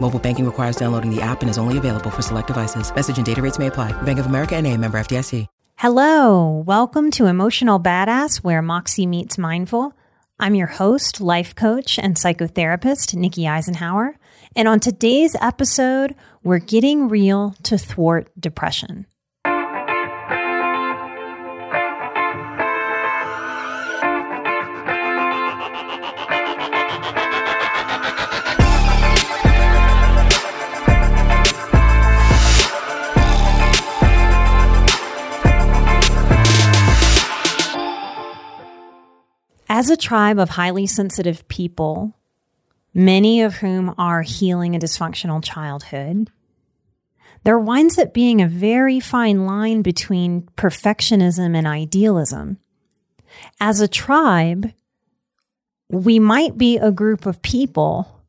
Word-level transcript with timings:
Mobile 0.00 0.18
banking 0.18 0.46
requires 0.46 0.76
downloading 0.76 1.14
the 1.14 1.20
app 1.20 1.42
and 1.42 1.50
is 1.50 1.58
only 1.58 1.76
available 1.76 2.08
for 2.10 2.22
select 2.22 2.46
devices. 2.46 2.94
Message 2.94 3.18
and 3.18 3.26
data 3.26 3.42
rates 3.42 3.58
may 3.58 3.66
apply. 3.66 3.92
Bank 4.02 4.18
of 4.18 4.26
America 4.26 4.56
and 4.56 4.66
a 4.66 4.74
member 4.74 4.98
FDIC. 4.98 5.46
Hello, 5.76 6.64
welcome 6.66 7.12
to 7.12 7.26
Emotional 7.26 7.78
Badass, 7.78 8.38
where 8.38 8.60
Moxie 8.60 9.06
meets 9.06 9.38
mindful. 9.38 9.92
I'm 10.40 10.56
your 10.56 10.66
host, 10.66 11.20
life 11.20 11.54
coach, 11.54 12.00
and 12.00 12.16
psychotherapist, 12.16 13.14
Nikki 13.14 13.42
Eisenhauer. 13.42 14.14
And 14.56 14.66
on 14.66 14.80
today's 14.80 15.36
episode, 15.40 16.16
we're 16.42 16.58
getting 16.58 17.08
real 17.08 17.54
to 17.62 17.78
thwart 17.78 18.28
depression. 18.36 19.06
As 39.78 39.90
a 39.90 39.96
tribe 39.96 40.40
of 40.40 40.48
highly 40.48 40.88
sensitive 40.88 41.46
people, 41.46 42.12
many 42.92 43.42
of 43.42 43.54
whom 43.54 43.94
are 43.96 44.22
healing 44.22 44.74
a 44.74 44.78
dysfunctional 44.80 45.40
childhood, 45.40 46.32
there 47.44 47.60
winds 47.60 47.96
up 47.96 48.12
being 48.12 48.42
a 48.42 48.48
very 48.48 48.98
fine 48.98 49.46
line 49.46 49.82
between 49.82 50.48
perfectionism 50.56 51.56
and 51.56 51.64
idealism. 51.68 52.58
As 53.60 53.80
a 53.80 53.86
tribe, 53.86 54.72
we 55.88 56.18
might 56.18 56.58
be 56.58 56.78
a 56.78 56.90
group 56.90 57.24
of 57.24 57.40
people 57.40 58.24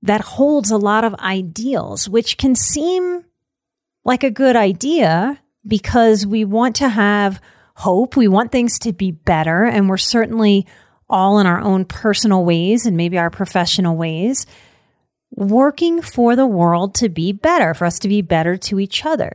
that 0.00 0.22
holds 0.22 0.70
a 0.70 0.78
lot 0.78 1.04
of 1.04 1.14
ideals, 1.16 2.08
which 2.08 2.38
can 2.38 2.54
seem 2.54 3.26
like 4.06 4.24
a 4.24 4.30
good 4.30 4.56
idea 4.56 5.38
because 5.66 6.26
we 6.26 6.46
want 6.46 6.76
to 6.76 6.88
have 6.88 7.42
hope. 7.76 8.16
We 8.16 8.26
want 8.26 8.52
things 8.52 8.78
to 8.80 8.92
be 8.92 9.10
better. 9.10 9.64
And 9.64 9.88
we're 9.88 9.98
certainly 9.98 10.66
all 11.08 11.38
in 11.38 11.46
our 11.46 11.60
own 11.60 11.84
personal 11.84 12.44
ways 12.44 12.86
and 12.86 12.96
maybe 12.96 13.18
our 13.18 13.30
professional 13.30 13.96
ways, 13.96 14.46
working 15.30 16.02
for 16.02 16.34
the 16.34 16.46
world 16.46 16.94
to 16.96 17.08
be 17.08 17.32
better, 17.32 17.74
for 17.74 17.84
us 17.84 17.98
to 18.00 18.08
be 18.08 18.22
better 18.22 18.56
to 18.56 18.80
each 18.80 19.04
other. 19.04 19.32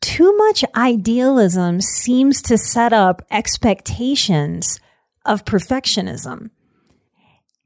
Too 0.00 0.36
much 0.36 0.64
idealism 0.74 1.80
seems 1.80 2.42
to 2.42 2.58
set 2.58 2.92
up 2.92 3.22
expectations 3.30 4.80
of 5.24 5.44
perfectionism. 5.44 6.50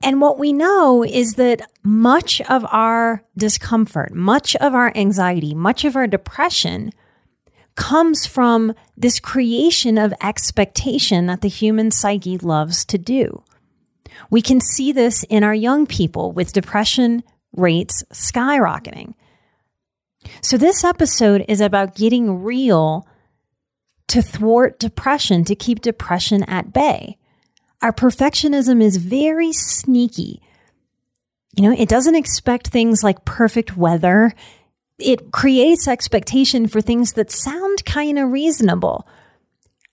And 0.03 0.21
what 0.21 0.39
we 0.39 0.53
know 0.53 1.03
is 1.03 1.35
that 1.35 1.63
much 1.83 2.43
of 2.43 2.67
our 2.71 3.25
discomfort, 3.39 4.13
much 4.13 4.55
of 4.57 4.75
our 4.75 4.93
anxiety, 4.95 5.55
much 5.55 5.85
of 5.87 5.97
our 5.97 6.07
depression 6.07 6.93
comes 7.77 8.27
from 8.27 8.75
this 8.97 9.21
creation 9.21 9.99
of 9.99 10.13
expectation 10.23 11.27
that 11.27 11.43
the 11.43 11.49
human 11.49 11.91
psyche 11.91 12.39
loves 12.39 12.85
to 12.87 12.99
do. 12.99 13.43
We 14.31 14.43
can 14.43 14.61
see 14.61 14.93
this 14.93 15.25
in 15.25 15.45
our 15.45 15.55
young 15.55 15.87
people 15.87 16.33
with 16.33 16.53
depression 16.53 17.23
rates 17.53 18.03
skyrocketing. 18.13 19.15
So, 20.41 20.57
this 20.57 20.83
episode 20.83 21.45
is 21.47 21.61
about 21.61 21.95
getting 21.95 22.43
real 22.43 23.07
to 24.09 24.23
thwart 24.23 24.79
depression, 24.79 25.45
to 25.45 25.55
keep 25.55 25.81
depression 25.81 26.43
at 26.45 26.73
bay. 26.73 27.19
Our 27.83 27.93
perfectionism 27.93 28.83
is 28.83 28.97
very 28.97 29.53
sneaky. 29.53 30.41
You 31.57 31.65
know, 31.65 31.77
it 31.77 31.89
doesn't 31.89 32.15
expect 32.15 32.69
things 32.69 33.03
like 33.05 33.25
perfect 33.25 33.77
weather 33.77 34.35
it 34.99 35.31
creates 35.31 35.89
expectation 35.89 36.67
for 36.67 36.81
things 36.81 37.13
that 37.15 37.31
sound 37.31 37.85
kind 37.85 38.19
of 38.19 38.31
reasonable. 38.31 39.07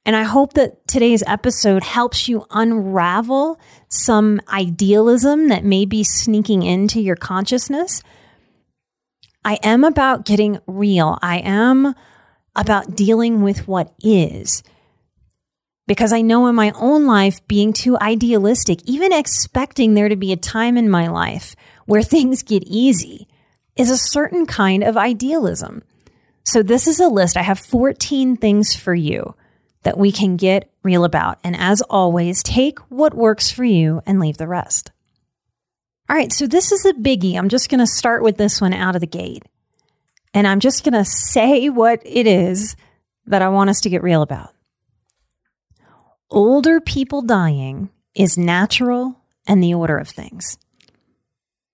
And 0.05 0.15
I 0.15 0.23
hope 0.23 0.53
that 0.53 0.85
today's 0.87 1.23
episode 1.27 1.83
helps 1.83 2.27
you 2.27 2.45
unravel 2.51 3.59
some 3.89 4.41
idealism 4.49 5.47
that 5.47 5.63
may 5.63 5.85
be 5.85 6.03
sneaking 6.03 6.63
into 6.63 6.99
your 6.99 7.15
consciousness. 7.15 8.01
I 9.45 9.59
am 9.63 9.83
about 9.83 10.25
getting 10.25 10.59
real. 10.67 11.17
I 11.21 11.37
am 11.39 11.95
about 12.55 12.95
dealing 12.95 13.41
with 13.41 13.67
what 13.67 13.93
is. 14.03 14.63
Because 15.85 16.13
I 16.13 16.21
know 16.21 16.47
in 16.47 16.55
my 16.55 16.71
own 16.75 17.05
life, 17.05 17.45
being 17.47 17.73
too 17.73 17.97
idealistic, 17.99 18.81
even 18.85 19.11
expecting 19.11 19.93
there 19.93 20.07
to 20.07 20.15
be 20.15 20.31
a 20.31 20.37
time 20.37 20.77
in 20.77 20.89
my 20.89 21.07
life 21.07 21.55
where 21.85 22.03
things 22.03 22.41
get 22.41 22.63
easy, 22.63 23.27
is 23.75 23.89
a 23.89 23.97
certain 23.97 24.45
kind 24.45 24.83
of 24.83 24.97
idealism. 24.97 25.83
So, 26.43 26.61
this 26.61 26.87
is 26.87 26.99
a 26.99 27.07
list. 27.07 27.37
I 27.37 27.41
have 27.41 27.59
14 27.59 28.37
things 28.37 28.75
for 28.75 28.93
you 28.93 29.35
that 29.83 29.97
we 29.97 30.11
can 30.11 30.37
get 30.37 30.71
real 30.83 31.03
about. 31.05 31.39
And 31.43 31.55
as 31.55 31.81
always, 31.83 32.43
take 32.43 32.79
what 32.89 33.13
works 33.13 33.49
for 33.51 33.63
you 33.63 34.01
and 34.05 34.19
leave 34.19 34.37
the 34.37 34.47
rest. 34.47 34.91
All 36.09 36.15
right, 36.15 36.33
so 36.33 36.47
this 36.47 36.71
is 36.71 36.85
a 36.85 36.93
biggie. 36.93 37.37
I'm 37.37 37.49
just 37.49 37.69
going 37.69 37.79
to 37.79 37.87
start 37.87 38.23
with 38.23 38.37
this 38.37 38.59
one 38.59 38.73
out 38.73 38.95
of 38.95 39.01
the 39.01 39.07
gate. 39.07 39.43
And 40.33 40.47
I'm 40.47 40.59
just 40.59 40.83
going 40.83 40.93
to 40.93 41.05
say 41.05 41.69
what 41.69 42.01
it 42.05 42.27
is 42.27 42.75
that 43.25 43.41
I 43.41 43.49
want 43.49 43.69
us 43.69 43.81
to 43.81 43.89
get 43.89 44.03
real 44.03 44.21
about. 44.21 44.53
Older 46.29 46.81
people 46.81 47.21
dying 47.21 47.89
is 48.15 48.37
natural 48.37 49.21
and 49.47 49.63
the 49.63 49.73
order 49.73 49.97
of 49.97 50.09
things. 50.09 50.57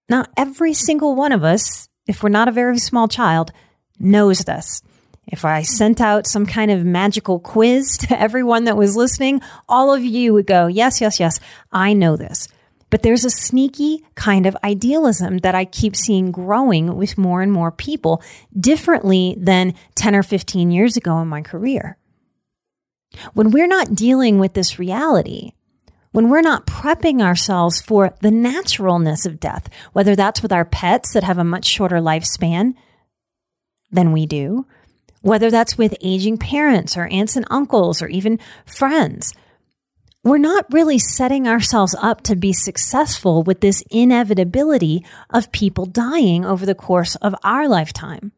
Now, 0.10 0.26
every 0.38 0.74
single 0.74 1.16
one 1.16 1.32
of 1.32 1.44
us 1.44 1.89
if 2.10 2.24
we're 2.24 2.30
not 2.30 2.48
a 2.48 2.52
very 2.52 2.80
small 2.80 3.08
child, 3.08 3.52
knows 4.00 4.40
this. 4.40 4.82
If 5.28 5.46
I 5.46 5.62
sent 5.62 6.02
out 6.02 6.26
some 6.26 6.48
kind 6.48 6.72
of 6.72 6.84
magical 6.84 7.40
quiz 7.40 8.00
to 8.00 8.20
everyone 8.20 8.64
that 8.64 8.76
was 8.76 8.98
listening, 8.98 9.42
all 9.70 9.94
of 9.94 10.04
you 10.04 10.34
would 10.34 10.48
go, 10.48 10.66
Yes, 10.66 11.00
yes, 11.00 11.20
yes, 11.20 11.40
I 11.72 11.94
know 11.94 12.18
this. 12.18 12.48
But 12.90 13.04
there's 13.04 13.26
a 13.26 13.30
sneaky 13.30 14.04
kind 14.16 14.48
of 14.48 14.58
idealism 14.64 15.38
that 15.40 15.54
I 15.54 15.66
keep 15.66 15.96
seeing 15.96 16.32
growing 16.32 16.96
with 16.98 17.20
more 17.20 17.44
and 17.44 17.52
more 17.52 17.72
people 17.72 18.24
differently 18.60 19.36
than 19.38 19.76
10 19.94 20.16
or 20.16 20.24
15 20.24 20.72
years 20.72 20.98
ago 20.98 21.20
in 21.20 21.28
my 21.28 21.44
career. 21.44 21.98
When 23.36 23.52
we're 23.52 23.68
not 23.68 23.94
dealing 23.94 24.40
with 24.40 24.54
this 24.54 24.80
reality, 24.80 25.52
when 26.12 26.30
we're 26.30 26.42
not 26.42 26.66
prepping 26.66 27.22
ourselves 27.22 27.82
for 27.82 28.16
the 28.22 28.32
naturalness 28.32 29.26
of 29.26 29.40
death, 29.40 29.70
whether 29.94 30.16
that's 30.16 30.42
with 30.42 30.52
our 30.52 30.66
pets 30.66 31.14
that 31.14 31.24
have 31.24 31.38
a 31.38 31.44
much 31.44 31.66
shorter 31.66 31.98
lifespan 31.98 32.74
than 33.92 34.12
we 34.12 34.26
do, 34.26 34.66
whether 35.22 35.52
that's 35.52 35.78
with 35.78 35.96
aging 36.02 36.38
parents 36.38 36.98
or 36.98 37.08
aunts 37.08 37.36
and 37.36 37.46
uncles 37.50 38.02
or 38.02 38.08
even 38.08 38.40
friends. 38.66 39.34
We're 40.24 40.38
not 40.38 40.66
really 40.72 41.00
setting 41.00 41.48
ourselves 41.48 41.96
up 42.02 42.22
to 42.24 42.36
be 42.36 42.52
successful 42.52 43.42
with 43.42 43.62
this 43.62 43.84
inevitability 43.90 45.06
of 45.30 45.52
people 45.52 45.86
dying 45.86 46.44
over 46.46 46.66
the 46.66 46.76
course 46.76 47.16
of 47.16 47.36
our 47.44 47.68
lifetime. 47.70 48.34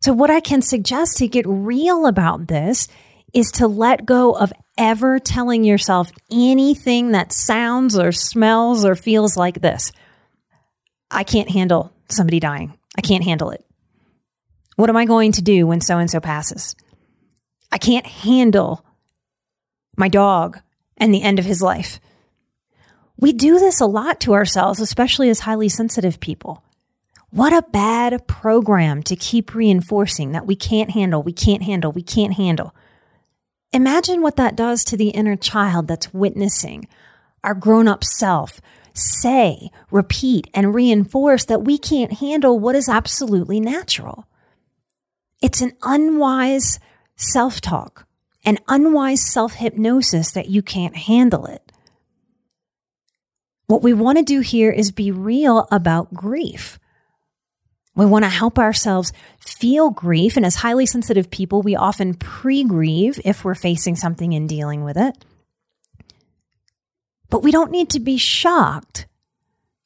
So, 0.00 0.14
what 0.14 0.30
I 0.30 0.40
can 0.40 0.62
suggest 0.62 1.18
to 1.18 1.28
get 1.28 1.44
real 1.46 2.06
about 2.06 2.46
this 2.46 2.88
is 3.34 3.50
to 3.52 3.68
let 3.68 4.06
go 4.06 4.32
of 4.32 4.50
ever 4.80 5.18
telling 5.18 5.62
yourself 5.62 6.10
anything 6.32 7.12
that 7.12 7.32
sounds 7.32 7.96
or 7.98 8.10
smells 8.10 8.84
or 8.84 8.96
feels 8.96 9.36
like 9.36 9.60
this 9.60 9.92
I 11.10 11.22
can't 11.22 11.50
handle 11.50 11.92
somebody 12.08 12.40
dying. 12.40 12.76
I 12.96 13.02
can't 13.02 13.24
handle 13.24 13.50
it. 13.50 13.64
What 14.76 14.88
am 14.88 14.96
I 14.96 15.04
going 15.04 15.32
to 15.32 15.42
do 15.42 15.66
when 15.66 15.80
so 15.80 15.98
and 15.98 16.10
so 16.10 16.18
passes? 16.18 16.74
I 17.70 17.78
can't 17.78 18.06
handle 18.06 18.84
my 19.96 20.08
dog 20.08 20.58
and 20.96 21.12
the 21.12 21.22
end 21.22 21.38
of 21.38 21.44
his 21.44 21.60
life. 21.60 22.00
We 23.18 23.32
do 23.32 23.58
this 23.58 23.80
a 23.80 23.86
lot 23.86 24.20
to 24.20 24.32
ourselves, 24.32 24.80
especially 24.80 25.28
as 25.28 25.40
highly 25.40 25.68
sensitive 25.68 26.20
people. 26.20 26.64
What 27.30 27.52
a 27.52 27.68
bad 27.70 28.26
program 28.26 29.02
to 29.04 29.14
keep 29.14 29.54
reinforcing 29.54 30.32
that 30.32 30.46
we 30.46 30.56
can't 30.56 30.90
handle, 30.90 31.22
we 31.22 31.32
can't 31.32 31.62
handle, 31.62 31.92
we 31.92 32.02
can't 32.02 32.34
handle. 32.34 32.74
Imagine 33.72 34.20
what 34.20 34.36
that 34.36 34.56
does 34.56 34.84
to 34.84 34.96
the 34.96 35.10
inner 35.10 35.36
child 35.36 35.86
that's 35.86 36.12
witnessing 36.12 36.88
our 37.44 37.54
grown 37.54 37.88
up 37.88 38.04
self 38.04 38.60
say, 38.92 39.70
repeat, 39.90 40.48
and 40.52 40.74
reinforce 40.74 41.44
that 41.44 41.62
we 41.62 41.78
can't 41.78 42.14
handle 42.14 42.58
what 42.58 42.74
is 42.74 42.88
absolutely 42.88 43.60
natural. 43.60 44.26
It's 45.40 45.60
an 45.60 45.72
unwise 45.82 46.78
self 47.16 47.60
talk, 47.60 48.06
an 48.44 48.58
unwise 48.68 49.24
self 49.24 49.54
hypnosis 49.54 50.32
that 50.32 50.48
you 50.48 50.62
can't 50.62 50.96
handle 50.96 51.46
it. 51.46 51.72
What 53.66 53.82
we 53.82 53.92
want 53.92 54.18
to 54.18 54.24
do 54.24 54.40
here 54.40 54.70
is 54.70 54.90
be 54.90 55.12
real 55.12 55.68
about 55.70 56.12
grief. 56.12 56.78
We 57.94 58.06
want 58.06 58.24
to 58.24 58.30
help 58.30 58.58
ourselves 58.58 59.12
feel 59.40 59.90
grief. 59.90 60.36
And 60.36 60.46
as 60.46 60.56
highly 60.56 60.86
sensitive 60.86 61.30
people, 61.30 61.62
we 61.62 61.76
often 61.76 62.14
pre 62.14 62.64
grieve 62.64 63.20
if 63.24 63.44
we're 63.44 63.54
facing 63.54 63.96
something 63.96 64.32
and 64.34 64.48
dealing 64.48 64.84
with 64.84 64.96
it. 64.96 65.16
But 67.28 67.42
we 67.42 67.50
don't 67.50 67.70
need 67.70 67.90
to 67.90 68.00
be 68.00 68.16
shocked 68.16 69.06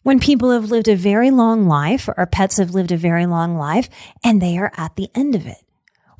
when 0.03 0.21
people 0.21 0.51
have 0.51 0.71
lived 0.71 0.89
a 0.89 0.97
very 0.97 1.31
long 1.31 1.67
life 1.67 2.09
or 2.09 2.15
our 2.19 2.27
pets 2.27 2.59
have 2.59 2.75
lived 2.75 2.93
a 2.93 2.97
very 2.97 3.27
long 3.27 3.57
life 3.57 3.89
and 4.23 4.41
they 4.41 4.59
are 4.59 4.73
at 4.77 4.97
the 4.97 5.09
end 5.15 5.35
of 5.35 5.47
it. 5.47 5.59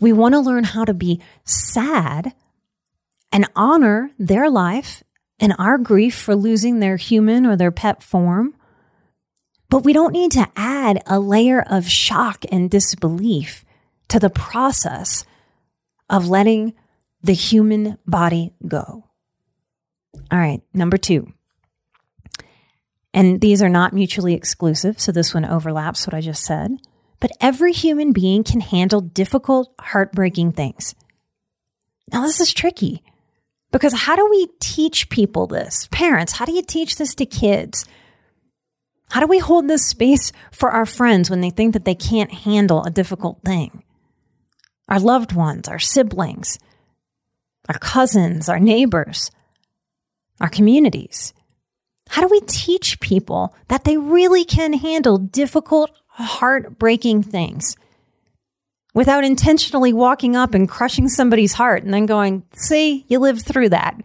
We 0.01 0.13
want 0.13 0.35
to 0.35 0.41
learn 0.41 0.65
how 0.65 0.85
to 0.85 0.95
be 0.95 1.21
sad 1.45 2.35
and 3.31 3.49
honor 3.55 4.11
their 4.19 4.51
life 4.51 5.03
and 5.39 5.55
our 5.59 5.79
grief 5.79 6.15
for 6.15 6.35
losing 6.35 6.81
their 6.81 6.97
human 6.97 7.47
or 7.47 7.57
their 7.57 7.71
pet 7.71 8.03
form. 8.03 8.55
But 9.69 9.85
we 9.85 9.93
don't 9.93 10.13
need 10.13 10.33
to 10.33 10.49
add 10.57 11.03
a 11.07 11.19
layer 11.19 11.61
of 11.61 11.89
shock 11.89 12.45
and 12.51 12.71
disbelief 12.71 13.65
to 14.09 14.19
the 14.19 14.31
process 14.31 15.25
of 16.09 16.29
letting 16.29 16.75
the 17.23 17.33
human 17.33 17.99
body 18.07 18.53
go. 18.67 19.05
All 20.31 20.39
right, 20.39 20.63
number 20.73 20.97
two. 20.97 21.33
And 23.13 23.41
these 23.41 23.63
are 23.63 23.69
not 23.69 23.93
mutually 23.93 24.35
exclusive, 24.35 25.01
so 25.01 25.13
this 25.13 25.33
one 25.33 25.45
overlaps 25.45 26.07
what 26.07 26.15
I 26.15 26.21
just 26.21 26.45
said. 26.45 26.73
But 27.21 27.31
every 27.41 27.73
human 27.73 28.13
being 28.13 28.45
can 28.45 28.61
handle 28.61 29.01
difficult, 29.01 29.73
heartbreaking 29.81 30.53
things. 30.53 30.95
Now, 32.13 32.23
this 32.23 32.41
is 32.41 32.53
tricky 32.53 33.03
because 33.73 33.95
how 33.95 34.17
do 34.17 34.29
we 34.29 34.49
teach 34.61 35.09
people 35.09 35.47
this? 35.47 35.89
Parents, 35.91 36.33
how 36.33 36.45
do 36.45 36.53
you 36.53 36.63
teach 36.63 36.97
this 36.97 37.15
to 37.15 37.25
kids? 37.25 37.87
How 39.15 39.21
do 39.21 39.29
we 39.29 39.39
hold 39.39 39.69
this 39.69 39.89
space 39.89 40.33
for 40.51 40.71
our 40.71 40.85
friends 40.85 41.31
when 41.31 41.41
they 41.41 41.51
think 41.51 41.73
that 41.73 41.85
they 41.85 41.95
can't 41.95 42.33
handle 42.33 42.83
a 42.83 42.91
difficult 42.91 43.41
thing? 43.45 43.85
Our 44.89 44.99
loved 44.99 45.33
ones, 45.33 45.69
our 45.69 45.79
siblings, 45.79 46.59
our 47.69 47.79
cousins, 47.79 48.49
our 48.49 48.59
neighbors 48.59 49.31
our 50.41 50.49
communities? 50.49 51.33
How 52.09 52.23
do 52.23 52.29
we 52.29 52.41
teach 52.41 53.01
people 53.01 53.55
that 53.69 53.85
they 53.85 53.97
really 53.97 54.45
can 54.45 54.75
handle 54.75 55.19
difficult, 55.19 55.91
heartbreaking 56.09 57.23
things 57.23 57.77
without 58.95 59.25
intentionally 59.25 59.93
walking 59.93 60.37
up 60.37 60.55
and 60.55 60.69
crushing 60.69 61.09
somebody's 61.09 61.55
heart 61.55 61.83
and 61.83 61.95
then 61.95 62.07
going, 62.07 62.43
see, 62.55 63.05
you 63.09 63.19
lived 63.19 63.43
through 63.43 63.71
that? 63.71 64.01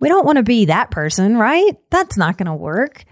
We 0.00 0.08
don't 0.08 0.24
want 0.24 0.38
to 0.38 0.42
be 0.42 0.64
that 0.64 0.90
person, 0.90 1.36
right? 1.36 1.76
That's 1.90 2.16
not 2.16 2.38
going 2.38 2.46
to 2.46 2.54
work. 2.54 3.04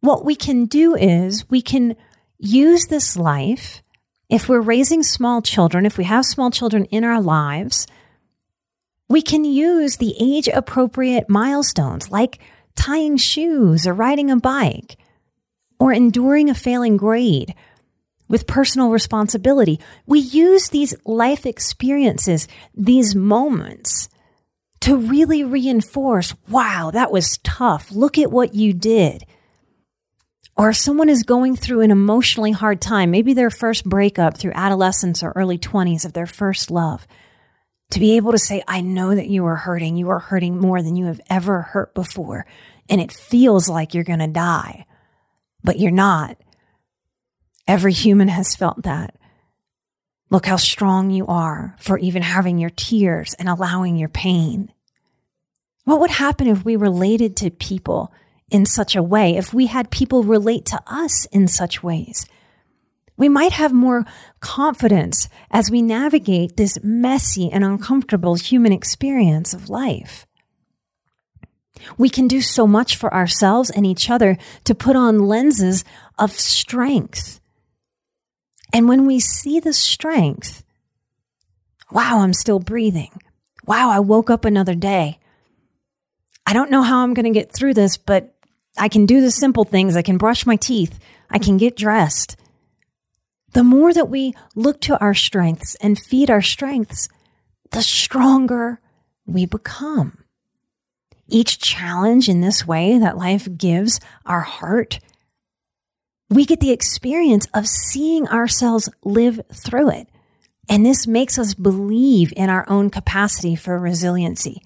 What 0.00 0.24
we 0.24 0.34
can 0.34 0.66
do 0.66 0.94
is 0.94 1.48
we 1.50 1.62
can 1.62 1.96
use 2.38 2.86
this 2.86 3.16
life 3.16 3.82
if 4.28 4.48
we're 4.48 4.60
raising 4.60 5.02
small 5.02 5.40
children, 5.40 5.86
if 5.86 5.96
we 5.96 6.04
have 6.04 6.24
small 6.24 6.50
children 6.50 6.84
in 6.86 7.04
our 7.04 7.20
lives, 7.20 7.86
we 9.08 9.22
can 9.22 9.44
use 9.44 9.96
the 9.96 10.14
age 10.20 10.48
appropriate 10.48 11.28
milestones 11.28 12.10
like 12.10 12.40
tying 12.74 13.16
shoes 13.16 13.86
or 13.86 13.94
riding 13.94 14.30
a 14.30 14.36
bike 14.36 14.96
or 15.78 15.92
enduring 15.92 16.50
a 16.50 16.54
failing 16.54 16.96
grade 16.96 17.54
with 18.28 18.46
personal 18.48 18.90
responsibility. 18.90 19.78
We 20.06 20.18
use 20.18 20.68
these 20.68 20.94
life 21.04 21.46
experiences, 21.46 22.48
these 22.74 23.14
moments 23.14 24.08
to 24.80 24.96
really 24.96 25.44
reinforce, 25.44 26.34
wow, 26.48 26.90
that 26.92 27.12
was 27.12 27.38
tough. 27.44 27.92
Look 27.92 28.18
at 28.18 28.32
what 28.32 28.54
you 28.54 28.72
did. 28.72 29.24
Or 30.56 30.70
if 30.70 30.76
someone 30.76 31.10
is 31.10 31.22
going 31.22 31.54
through 31.56 31.82
an 31.82 31.90
emotionally 31.90 32.52
hard 32.52 32.80
time, 32.80 33.10
maybe 33.10 33.34
their 33.34 33.50
first 33.50 33.84
breakup 33.84 34.38
through 34.38 34.52
adolescence 34.54 35.22
or 35.22 35.32
early 35.36 35.58
20s 35.58 36.04
of 36.04 36.14
their 36.14 36.26
first 36.26 36.70
love 36.70 37.06
to 37.90 38.00
be 38.00 38.16
able 38.16 38.32
to 38.32 38.38
say, 38.38 38.62
I 38.66 38.80
know 38.80 39.14
that 39.14 39.28
you 39.28 39.44
are 39.46 39.56
hurting. 39.56 39.96
You 39.96 40.08
are 40.08 40.18
hurting 40.18 40.58
more 40.58 40.82
than 40.82 40.96
you 40.96 41.06
have 41.06 41.20
ever 41.28 41.62
hurt 41.62 41.94
before. 41.94 42.46
And 42.88 43.00
it 43.00 43.12
feels 43.12 43.68
like 43.68 43.94
you're 43.94 44.04
going 44.04 44.20
to 44.20 44.26
die, 44.26 44.86
but 45.62 45.78
you're 45.78 45.90
not. 45.90 46.38
Every 47.68 47.92
human 47.92 48.28
has 48.28 48.56
felt 48.56 48.82
that. 48.84 49.16
Look 50.30 50.46
how 50.46 50.56
strong 50.56 51.10
you 51.10 51.26
are 51.26 51.76
for 51.78 51.98
even 51.98 52.22
having 52.22 52.58
your 52.58 52.70
tears 52.70 53.34
and 53.34 53.48
allowing 53.48 53.96
your 53.96 54.08
pain. 54.08 54.72
What 55.84 56.00
would 56.00 56.10
happen 56.10 56.48
if 56.48 56.64
we 56.64 56.74
related 56.74 57.36
to 57.36 57.50
people 57.50 58.12
in 58.50 58.64
such 58.64 58.94
a 58.94 59.02
way, 59.02 59.36
if 59.36 59.52
we 59.52 59.66
had 59.66 59.90
people 59.90 60.22
relate 60.22 60.64
to 60.66 60.80
us 60.86 61.26
in 61.26 61.48
such 61.48 61.82
ways? 61.82 62.26
we 63.16 63.28
might 63.28 63.52
have 63.52 63.72
more 63.72 64.04
confidence 64.40 65.28
as 65.50 65.70
we 65.70 65.82
navigate 65.82 66.56
this 66.56 66.78
messy 66.82 67.50
and 67.50 67.64
uncomfortable 67.64 68.34
human 68.34 68.72
experience 68.72 69.54
of 69.54 69.70
life. 69.70 70.26
We 71.98 72.08
can 72.08 72.26
do 72.26 72.40
so 72.40 72.66
much 72.66 72.96
for 72.96 73.12
ourselves 73.12 73.70
and 73.70 73.86
each 73.86 74.10
other 74.10 74.38
to 74.64 74.74
put 74.74 74.96
on 74.96 75.26
lenses 75.26 75.84
of 76.18 76.32
strength. 76.32 77.40
And 78.72 78.88
when 78.88 79.06
we 79.06 79.20
see 79.20 79.60
the 79.60 79.72
strength, 79.72 80.62
wow, 81.90 82.20
I'm 82.20 82.32
still 82.32 82.58
breathing. 82.58 83.20
Wow, 83.64 83.90
I 83.90 84.00
woke 84.00 84.30
up 84.30 84.44
another 84.44 84.74
day. 84.74 85.18
I 86.46 86.52
don't 86.52 86.70
know 86.70 86.82
how 86.82 87.02
I'm 87.02 87.14
going 87.14 87.24
to 87.24 87.38
get 87.38 87.52
through 87.52 87.74
this, 87.74 87.96
but 87.96 88.35
I 88.78 88.88
can 88.88 89.06
do 89.06 89.20
the 89.20 89.30
simple 89.30 89.64
things. 89.64 89.96
I 89.96 90.02
can 90.02 90.18
brush 90.18 90.46
my 90.46 90.56
teeth. 90.56 90.98
I 91.30 91.38
can 91.38 91.56
get 91.56 91.76
dressed 91.76 92.36
the 93.56 93.64
more 93.64 93.90
that 93.94 94.10
we 94.10 94.34
look 94.54 94.82
to 94.82 95.00
our 95.00 95.14
strengths 95.14 95.76
and 95.76 95.98
feed 95.98 96.30
our 96.30 96.42
strengths, 96.42 97.08
the 97.70 97.80
stronger 97.80 98.82
we 99.24 99.46
become. 99.46 100.24
Each 101.26 101.58
challenge 101.58 102.28
in 102.28 102.42
this 102.42 102.66
way 102.66 102.98
that 102.98 103.16
life 103.16 103.48
gives 103.56 103.98
our 104.26 104.42
heart, 104.42 105.00
we 106.28 106.44
get 106.44 106.60
the 106.60 106.70
experience 106.70 107.46
of 107.54 107.66
seeing 107.66 108.28
ourselves 108.28 108.90
live 109.02 109.40
through 109.50 109.88
it. 109.88 110.08
And 110.68 110.84
this 110.84 111.06
makes 111.06 111.38
us 111.38 111.54
believe 111.54 112.34
in 112.36 112.50
our 112.50 112.68
own 112.68 112.90
capacity 112.90 113.56
for 113.56 113.78
resiliency, 113.78 114.60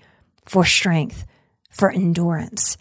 for 0.47 0.65
strength, 0.65 1.27
for 1.71 1.93
endurance. 1.93 2.77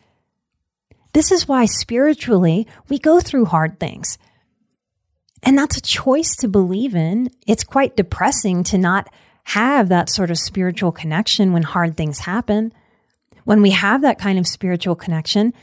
This 1.14 1.32
is 1.32 1.48
why 1.48 1.66
spiritually 1.66 2.68
we 2.88 3.00
go 3.00 3.20
through 3.20 3.46
hard 3.46 3.80
things. 3.80 4.18
And 5.42 5.58
that's 5.58 5.78
a 5.78 5.82
choice 5.82 6.36
to 6.38 6.48
believe 6.48 6.96
in. 6.96 7.30
It's 7.48 7.64
quite 7.64 7.96
depressing 7.96 8.64
to 8.66 8.78
not 8.78 9.10
have 9.46 9.90
that 9.90 10.10
sort 10.10 10.30
of 10.30 10.38
spiritual 10.38 10.92
connection 10.92 11.54
when 11.54 11.64
hard 11.64 11.98
things 11.98 12.20
happen. 12.20 12.74
When 13.46 13.62
we 13.62 13.72
have 13.72 14.02
that 14.02 14.20
kind 14.20 14.38
of 14.38 14.46
spiritual 14.46 14.96
connection, 14.96 15.54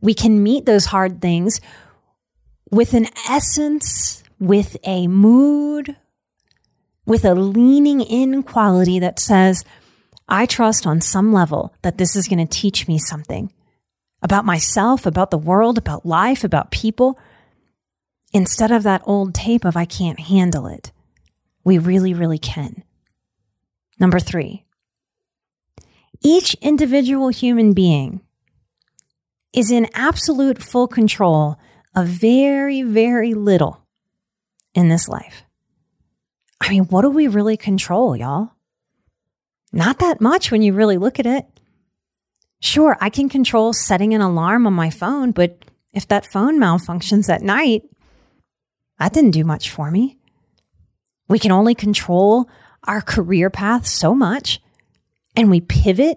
we 0.00 0.14
can 0.14 0.42
meet 0.42 0.66
those 0.66 0.86
hard 0.86 1.20
things 1.20 1.60
with 2.70 2.94
an 2.94 3.06
essence, 3.28 4.22
with 4.38 4.76
a 4.84 5.06
mood, 5.08 5.96
with 7.06 7.24
a 7.24 7.34
leaning 7.34 8.00
in 8.00 8.42
quality 8.42 8.98
that 8.98 9.18
says, 9.18 9.64
I 10.28 10.46
trust 10.46 10.86
on 10.86 11.00
some 11.00 11.32
level 11.32 11.74
that 11.82 11.98
this 11.98 12.16
is 12.16 12.28
going 12.28 12.46
to 12.46 12.58
teach 12.60 12.88
me 12.88 12.98
something 12.98 13.52
about 14.24 14.46
myself, 14.46 15.04
about 15.04 15.30
the 15.30 15.38
world, 15.38 15.76
about 15.76 16.06
life, 16.06 16.42
about 16.42 16.70
people 16.70 17.18
instead 18.32 18.72
of 18.72 18.82
that 18.82 19.02
old 19.04 19.34
tape 19.34 19.64
of 19.64 19.76
I 19.76 19.84
can't 19.84 20.18
handle 20.18 20.66
it. 20.66 20.90
We 21.62 21.78
really, 21.78 22.14
really 22.14 22.38
can. 22.38 22.82
Number 24.00 24.18
three, 24.18 24.64
each 26.22 26.54
individual 26.54 27.28
human 27.28 27.74
being 27.74 28.22
is 29.52 29.70
in 29.70 29.88
absolute 29.94 30.60
full 30.60 30.88
control 30.88 31.58
of 31.94 32.08
very, 32.08 32.82
very 32.82 33.34
little 33.34 33.84
in 34.74 34.88
this 34.88 35.06
life. 35.06 35.44
I 36.60 36.70
mean, 36.70 36.84
what 36.84 37.02
do 37.02 37.10
we 37.10 37.28
really 37.28 37.58
control, 37.58 38.16
y'all? 38.16 38.50
Not 39.70 39.98
that 39.98 40.20
much 40.20 40.50
when 40.50 40.62
you 40.62 40.72
really 40.72 40.96
look 40.96 41.20
at 41.20 41.26
it. 41.26 41.46
Sure, 42.64 42.96
I 42.98 43.10
can 43.10 43.28
control 43.28 43.74
setting 43.74 44.14
an 44.14 44.22
alarm 44.22 44.66
on 44.66 44.72
my 44.72 44.88
phone, 44.88 45.32
but 45.32 45.66
if 45.92 46.08
that 46.08 46.24
phone 46.24 46.58
malfunctions 46.58 47.28
at 47.28 47.42
night, 47.42 47.82
that 48.98 49.12
didn't 49.12 49.32
do 49.32 49.44
much 49.44 49.68
for 49.68 49.90
me. 49.90 50.16
We 51.28 51.38
can 51.38 51.52
only 51.52 51.74
control 51.74 52.48
our 52.84 53.02
career 53.02 53.50
path 53.50 53.86
so 53.86 54.14
much, 54.14 54.62
and 55.36 55.50
we 55.50 55.60
pivot, 55.60 56.16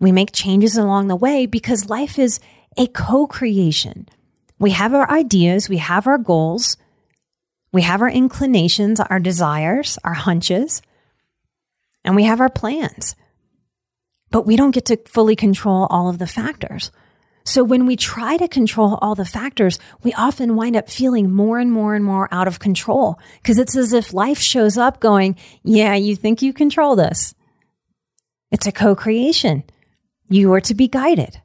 we 0.00 0.10
make 0.10 0.32
changes 0.32 0.76
along 0.76 1.06
the 1.06 1.14
way 1.14 1.46
because 1.46 1.88
life 1.88 2.18
is 2.18 2.40
a 2.76 2.88
co 2.88 3.28
creation. 3.28 4.08
We 4.58 4.72
have 4.72 4.92
our 4.94 5.08
ideas, 5.08 5.68
we 5.68 5.76
have 5.76 6.08
our 6.08 6.18
goals, 6.18 6.76
we 7.72 7.82
have 7.82 8.02
our 8.02 8.10
inclinations, 8.10 8.98
our 8.98 9.20
desires, 9.20 9.96
our 10.02 10.14
hunches, 10.14 10.82
and 12.04 12.16
we 12.16 12.24
have 12.24 12.40
our 12.40 12.50
plans. 12.50 13.14
But 14.32 14.46
we 14.46 14.56
don't 14.56 14.72
get 14.72 14.86
to 14.86 14.96
fully 15.06 15.36
control 15.36 15.86
all 15.90 16.08
of 16.08 16.18
the 16.18 16.26
factors. 16.26 16.90
So 17.44 17.64
when 17.64 17.86
we 17.86 17.96
try 17.96 18.36
to 18.36 18.48
control 18.48 18.98
all 19.02 19.14
the 19.14 19.24
factors, 19.24 19.78
we 20.02 20.12
often 20.14 20.56
wind 20.56 20.76
up 20.76 20.88
feeling 20.88 21.30
more 21.32 21.58
and 21.58 21.72
more 21.72 21.94
and 21.94 22.04
more 22.04 22.28
out 22.32 22.48
of 22.48 22.58
control 22.58 23.18
because 23.40 23.58
it's 23.58 23.76
as 23.76 23.92
if 23.92 24.14
life 24.14 24.38
shows 24.38 24.78
up 24.78 25.00
going, 25.00 25.36
yeah, 25.62 25.94
you 25.94 26.16
think 26.16 26.40
you 26.40 26.52
control 26.52 26.96
this. 26.96 27.34
It's 28.50 28.66
a 28.66 28.72
co-creation. 28.72 29.64
You 30.28 30.52
are 30.52 30.60
to 30.62 30.74
be 30.74 30.88
guided. 30.88 31.40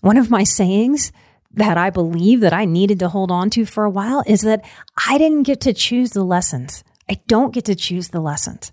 One 0.00 0.16
of 0.16 0.30
my 0.30 0.44
sayings 0.44 1.10
that 1.52 1.76
I 1.76 1.90
believe 1.90 2.40
that 2.40 2.52
I 2.52 2.64
needed 2.64 3.00
to 3.00 3.08
hold 3.08 3.30
on 3.30 3.50
to 3.50 3.64
for 3.64 3.84
a 3.84 3.90
while 3.90 4.22
is 4.26 4.42
that 4.42 4.64
I 5.08 5.18
didn't 5.18 5.42
get 5.44 5.60
to 5.62 5.72
choose 5.72 6.12
the 6.12 6.22
lessons. 6.22 6.84
I 7.10 7.20
don't 7.26 7.54
get 7.54 7.64
to 7.64 7.74
choose 7.74 8.08
the 8.08 8.20
lessons. 8.20 8.70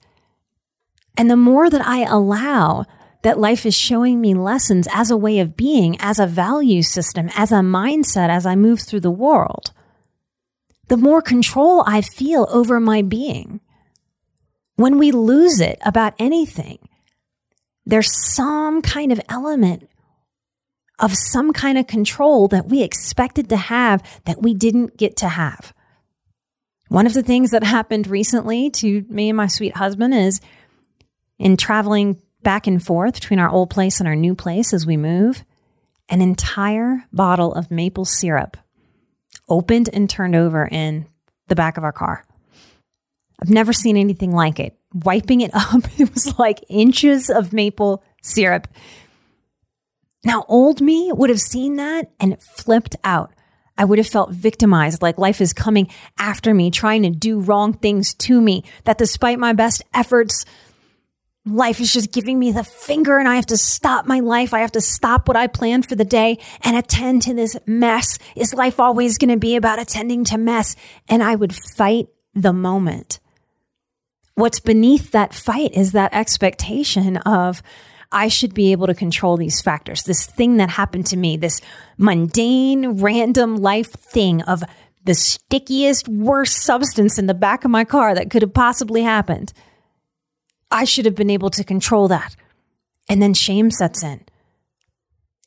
And 1.18 1.32
the 1.32 1.38
more 1.38 1.70
that 1.70 1.86
I 1.86 2.04
allow 2.04 2.86
that 3.26 3.40
life 3.40 3.66
is 3.66 3.74
showing 3.74 4.22
me 4.22 4.36
lessons 4.36 4.88
as 4.94 5.10
a 5.10 5.18
way 5.18 5.40
of 5.40 5.58
being, 5.58 6.00
as 6.00 6.20
a 6.20 6.28
value 6.28 6.84
system, 6.84 7.28
as 7.36 7.52
a 7.52 7.56
mindset 7.56 8.30
as 8.30 8.46
I 8.46 8.56
move 8.56 8.82
through 8.82 9.00
the 9.00 9.10
world, 9.10 9.72
the 10.90 10.96
more 10.98 11.24
control 11.24 11.84
I 11.88 12.02
feel 12.02 12.46
over 12.52 12.80
my 12.80 13.02
being. 13.02 13.62
When 14.76 15.00
we 15.00 15.12
lose 15.12 15.60
it 15.60 15.80
about 15.84 16.14
anything, 16.20 16.78
there's 17.84 18.16
some 18.16 18.84
kind 18.84 19.12
of 19.12 19.20
element 19.28 19.90
of 21.00 21.16
some 21.16 21.52
kind 21.52 21.80
of 21.80 21.88
control 21.88 22.48
that 22.50 22.68
we 22.68 22.84
expected 22.84 23.50
to 23.50 23.58
have 23.58 24.04
that 24.26 24.44
we 24.44 24.54
didn't 24.54 24.98
get 24.98 25.18
to 25.18 25.30
have. 25.30 25.74
One 26.90 27.08
of 27.08 27.16
the 27.16 27.24
things 27.24 27.50
that 27.50 27.64
happened 27.64 28.06
recently 28.06 28.70
to 28.70 29.04
me 29.10 29.30
and 29.30 29.38
my 29.38 29.48
sweet 29.48 29.76
husband 29.76 30.14
is 30.14 30.42
in 31.40 31.58
traveling 31.58 32.22
back 32.46 32.66
and 32.66 32.82
forth 32.82 33.16
between 33.16 33.40
our 33.40 33.50
old 33.50 33.70
place 33.70 34.00
and 34.00 34.08
our 34.08 34.16
new 34.16 34.36
place 34.36 34.74
as 34.74 34.86
we 34.86 34.96
move, 34.96 35.44
an 36.08 36.22
entire 36.22 37.04
bottle 37.12 37.54
of 37.54 37.70
maple 37.70 38.06
syrup 38.06 38.56
opened 39.50 39.90
and 39.92 40.10
turned 40.10 40.36
over 40.36 40.66
in 40.66 41.06
the 41.50 41.56
back 41.56 41.78
of 41.78 41.84
our 41.84 41.92
car. 41.92 42.26
I've 43.42 43.50
never 43.50 43.74
seen 43.74 43.98
anything 43.98 44.32
like 44.32 44.62
it. 44.62 44.78
Wiping 44.94 45.42
it 45.42 45.52
up, 45.54 45.84
it 46.00 46.14
was 46.14 46.40
like 46.40 46.64
inches 46.70 47.30
of 47.30 47.52
maple 47.52 48.02
syrup 48.22 48.70
now, 50.26 50.44
old 50.48 50.82
me 50.82 51.12
would 51.14 51.30
have 51.30 51.40
seen 51.40 51.76
that 51.76 52.12
and 52.20 52.42
flipped 52.42 52.96
out. 53.04 53.32
I 53.78 53.86
would 53.86 54.00
have 54.00 54.08
felt 54.08 54.32
victimized, 54.32 55.02
like 55.02 55.20
life 55.20 55.40
is 55.40 55.54
coming 55.54 55.90
after 56.18 56.54
me, 56.54 56.72
trying 56.72 57.04
to 57.04 57.12
do 57.12 57.40
wrong 57.40 57.74
things 57.74 58.16
to 58.16 58.42
me, 58.42 58.64
that 58.86 58.98
despite 58.98 59.38
my 59.38 59.54
best 59.54 59.84
efforts, 59.94 60.46
life 61.46 61.80
is 61.80 61.94
just 61.94 62.12
giving 62.12 62.40
me 62.40 62.52
the 62.52 62.64
finger 62.64 63.18
and 63.18 63.28
I 63.28 63.36
have 63.36 63.46
to 63.48 63.58
stop 63.58 64.06
my 64.06 64.20
life. 64.20 64.54
I 64.54 64.60
have 64.60 64.72
to 64.74 64.82
stop 64.82 65.28
what 65.28 65.38
I 65.38 65.48
planned 65.48 65.88
for 65.88 65.96
the 65.96 66.06
day 66.06 66.40
and 66.62 66.76
attend 66.76 67.22
to 67.24 67.34
this 67.34 67.56
mess. 67.68 68.18
Is 68.36 68.54
life 68.54 68.80
always 68.80 69.18
going 69.18 69.30
to 69.30 69.38
be 69.38 69.56
about 69.56 69.80
attending 69.80 70.24
to 70.26 70.38
mess? 70.38 70.76
And 71.08 71.22
I 71.22 71.36
would 71.36 71.54
fight 71.54 72.08
the 72.34 72.54
moment. 72.54 73.20
What's 74.34 74.60
beneath 74.60 75.12
that 75.12 75.34
fight 75.34 75.74
is 75.74 75.92
that 75.92 76.14
expectation 76.14 77.18
of, 77.18 77.62
I 78.12 78.28
should 78.28 78.54
be 78.54 78.72
able 78.72 78.88
to 78.88 78.94
control 78.94 79.38
these 79.38 79.62
factors. 79.62 80.04
This 80.04 80.26
thing 80.26 80.58
that 80.58 80.70
happened 80.70 81.06
to 81.08 81.18
me, 81.18 81.38
this 81.38 81.62
mundane, 81.98 83.02
random 83.02 83.58
life 83.58 83.92
thing 83.92 84.42
of 84.44 84.64
the 85.06 85.14
stickiest, 85.14 86.08
worst 86.08 86.58
substance 86.58 87.20
in 87.20 87.28
the 87.28 87.34
back 87.34 87.66
of 87.66 87.72
my 87.72 87.84
car 87.84 88.16
that 88.16 88.30
could 88.30 88.42
have 88.42 88.54
possibly 88.54 89.04
happened. 89.04 89.54
I 90.76 90.84
should 90.84 91.06
have 91.06 91.16
been 91.16 91.30
able 91.30 91.50
to 91.52 91.64
control 91.64 92.10
that. 92.10 92.36
And 93.08 93.22
then 93.22 93.34
shame 93.34 93.72
sets 93.72 94.04
in. 94.04 94.26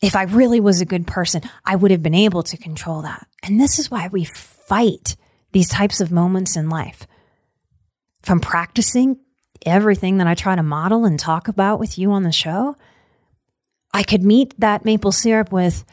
If 0.00 0.16
I 0.16 0.22
really 0.22 0.58
was 0.58 0.80
a 0.80 0.86
good 0.86 1.06
person, 1.06 1.42
I 1.66 1.76
would 1.76 1.90
have 1.90 2.02
been 2.02 2.14
able 2.14 2.42
to 2.44 2.56
control 2.56 3.02
that. 3.02 3.26
And 3.42 3.60
this 3.60 3.78
is 3.78 3.90
why 3.90 4.08
we 4.08 4.24
fight 4.24 5.16
these 5.52 5.68
types 5.68 6.00
of 6.00 6.10
moments 6.10 6.56
in 6.56 6.70
life. 6.70 7.06
From 8.22 8.40
practicing 8.40 9.18
everything 9.66 10.16
that 10.16 10.26
I 10.26 10.34
try 10.34 10.56
to 10.56 10.62
model 10.62 11.04
and 11.04 11.18
talk 11.18 11.46
about 11.46 11.78
with 11.78 11.98
you 11.98 12.10
on 12.12 12.22
the 12.22 12.32
show, 12.32 12.76
I 13.92 14.04
could 14.04 14.24
meet 14.24 14.58
that 14.58 14.86
maple 14.86 15.12
syrup 15.12 15.52
with, 15.52 15.84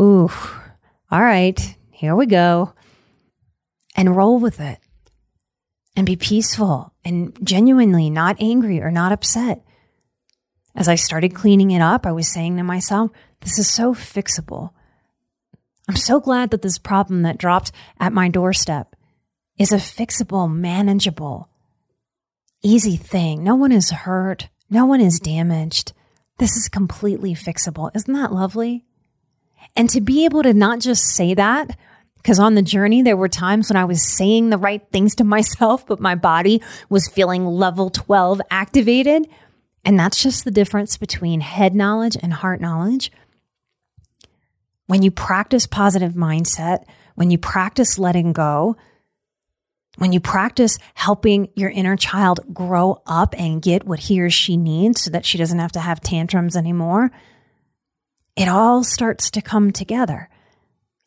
ooh, 0.00 0.30
all 1.10 1.22
right, 1.22 1.76
here 1.92 2.16
we 2.16 2.26
go, 2.26 2.72
and 3.94 4.16
roll 4.16 4.40
with 4.40 4.58
it 4.58 4.81
and 5.96 6.06
be 6.06 6.16
peaceful 6.16 6.92
and 7.04 7.36
genuinely 7.42 8.10
not 8.10 8.36
angry 8.40 8.80
or 8.80 8.90
not 8.90 9.12
upset. 9.12 9.64
As 10.74 10.88
I 10.88 10.94
started 10.94 11.34
cleaning 11.34 11.70
it 11.70 11.82
up, 11.82 12.06
I 12.06 12.12
was 12.12 12.32
saying 12.32 12.56
to 12.56 12.62
myself, 12.62 13.10
this 13.40 13.58
is 13.58 13.68
so 13.68 13.94
fixable. 13.94 14.70
I'm 15.88 15.96
so 15.96 16.20
glad 16.20 16.50
that 16.50 16.62
this 16.62 16.78
problem 16.78 17.22
that 17.22 17.38
dropped 17.38 17.72
at 18.00 18.12
my 18.12 18.28
doorstep 18.28 18.96
is 19.58 19.72
a 19.72 19.76
fixable, 19.76 20.50
manageable, 20.50 21.48
easy 22.62 22.96
thing. 22.96 23.44
No 23.44 23.54
one 23.54 23.72
is 23.72 23.90
hurt. 23.90 24.48
No 24.70 24.86
one 24.86 25.00
is 25.00 25.20
damaged. 25.20 25.92
This 26.38 26.56
is 26.56 26.68
completely 26.68 27.34
fixable. 27.34 27.90
Isn't 27.94 28.14
that 28.14 28.32
lovely? 28.32 28.86
And 29.76 29.90
to 29.90 30.00
be 30.00 30.24
able 30.24 30.42
to 30.42 30.54
not 30.54 30.80
just 30.80 31.04
say 31.04 31.34
that, 31.34 31.76
because 32.22 32.38
on 32.38 32.54
the 32.54 32.62
journey, 32.62 33.02
there 33.02 33.16
were 33.16 33.28
times 33.28 33.68
when 33.68 33.76
I 33.76 33.84
was 33.84 34.08
saying 34.08 34.50
the 34.50 34.58
right 34.58 34.82
things 34.92 35.16
to 35.16 35.24
myself, 35.36 35.86
but 35.86 36.00
my 36.00 36.14
body 36.14 36.62
was 36.88 37.08
feeling 37.08 37.44
level 37.46 37.90
12 37.90 38.40
activated. 38.50 39.26
And 39.84 39.98
that's 39.98 40.22
just 40.22 40.44
the 40.44 40.52
difference 40.52 40.96
between 40.96 41.40
head 41.40 41.74
knowledge 41.74 42.16
and 42.20 42.32
heart 42.32 42.60
knowledge. 42.60 43.10
When 44.86 45.02
you 45.02 45.10
practice 45.10 45.66
positive 45.66 46.12
mindset, 46.12 46.84
when 47.16 47.30
you 47.30 47.38
practice 47.38 47.98
letting 47.98 48.32
go, 48.32 48.76
when 49.98 50.12
you 50.12 50.20
practice 50.20 50.78
helping 50.94 51.48
your 51.54 51.70
inner 51.70 51.96
child 51.96 52.40
grow 52.52 53.02
up 53.06 53.34
and 53.36 53.60
get 53.60 53.84
what 53.84 53.98
he 53.98 54.20
or 54.22 54.30
she 54.30 54.56
needs 54.56 55.02
so 55.02 55.10
that 55.10 55.26
she 55.26 55.36
doesn't 55.36 55.58
have 55.58 55.72
to 55.72 55.80
have 55.80 56.00
tantrums 56.00 56.56
anymore, 56.56 57.10
it 58.36 58.48
all 58.48 58.84
starts 58.84 59.30
to 59.32 59.42
come 59.42 59.70
together. 59.72 60.30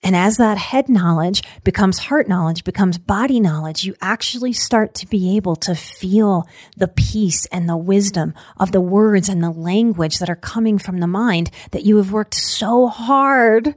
And 0.06 0.16
as 0.16 0.38
that 0.38 0.60
head 0.60 0.88
knowledge 0.88 1.42
becomes 1.64 1.98
heart 1.98 2.28
knowledge, 2.28 2.64
becomes 2.64 3.00
body 3.00 3.40
knowledge, 3.40 3.86
you 3.86 3.96
actually 4.00 4.54
start 4.54 4.94
to 4.96 5.08
be 5.08 5.36
able 5.36 5.56
to 5.56 5.74
feel 5.74 6.48
the 6.78 6.88
peace 6.88 7.48
and 7.48 7.68
the 7.68 7.76
wisdom 7.76 8.36
of 8.58 8.72
the 8.72 8.82
words 8.82 9.30
and 9.30 9.44
the 9.44 9.50
language 9.50 10.20
that 10.20 10.30
are 10.30 10.36
coming 10.36 10.78
from 10.78 11.00
the 11.00 11.08
mind 11.08 11.50
that 11.72 11.86
you 11.86 11.98
have 11.98 12.12
worked 12.12 12.36
so 12.36 12.86
hard 12.86 13.74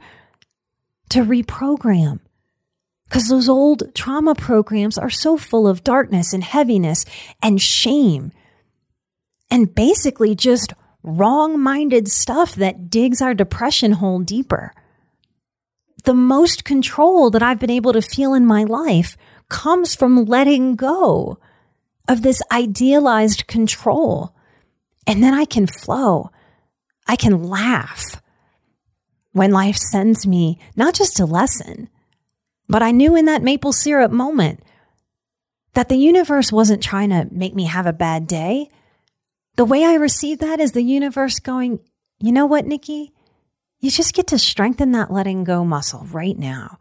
to 1.09 1.21
reprogram. 1.21 2.21
Because 3.05 3.29
those 3.29 3.49
old 3.49 3.95
trauma 3.95 4.35
programs 4.35 4.99
are 4.99 5.09
so 5.09 5.39
full 5.39 5.67
of 5.67 5.83
darkness 5.83 6.35
and 6.35 6.45
heaviness 6.45 7.07
and 7.43 7.59
shame 7.59 8.33
and 9.51 9.75
basically 9.75 10.35
just 10.35 10.75
wrong 11.03 11.59
minded 11.59 12.07
stuff 12.07 12.55
that 12.57 12.91
digs 12.91 13.23
our 13.23 13.33
depression 13.33 13.93
hole 13.93 14.19
deeper. 14.19 14.75
The 16.05 16.15
most 16.15 16.65
control 16.65 17.31
that 17.31 17.43
I've 17.43 17.59
been 17.59 17.71
able 17.71 17.93
to 17.93 18.03
feel 18.03 18.35
in 18.35 18.47
my 18.47 18.65
life 18.65 19.17
comes 19.49 19.95
from 19.95 20.25
letting 20.25 20.77
go 20.77 21.39
of 22.09 22.23
this 22.23 22.43
idealized 22.51 23.47
control. 23.47 24.35
And 25.07 25.23
then 25.23 25.35
I 25.35 25.45
can 25.45 25.67
flow. 25.67 26.31
I 27.07 27.17
can 27.17 27.43
laugh 27.45 28.21
when 29.33 29.51
life 29.51 29.77
sends 29.77 30.27
me 30.27 30.59
not 30.77 30.95
just 30.95 31.21
a 31.21 31.27
lesson, 31.27 31.89
but 32.69 32.83
I 32.83 32.91
knew 32.91 33.17
in 33.17 33.25
that 33.27 33.43
maple 33.43 33.73
syrup 33.73 34.11
moment 34.11 34.63
that 35.75 35.89
the 35.89 35.97
universe 35.97 36.53
wasn't 36.53 36.83
trying 36.83 37.11
to 37.11 37.29
make 37.31 37.55
me 37.55 37.65
have 37.65 37.87
a 37.87 37.93
bad 37.93 38.27
day. 38.27 38.69
The 39.57 39.65
way 39.65 39.85
I 39.85 39.95
received 39.95 40.41
that 40.41 40.61
is 40.61 40.73
the 40.73 40.83
universe 40.83 41.39
going, 41.39 41.81
you 42.21 42.33
know 42.33 42.47
what, 42.47 42.67
Nikki? 42.67 43.13
You 43.81 43.91
just 43.91 44.15
get 44.15 44.27
to 44.29 44.39
strengthen 44.39 44.93
that 44.93 45.13
letting 45.13 45.45
go 45.45 45.65
muscle 45.65 46.07
right 46.11 46.37
now. 46.37 46.79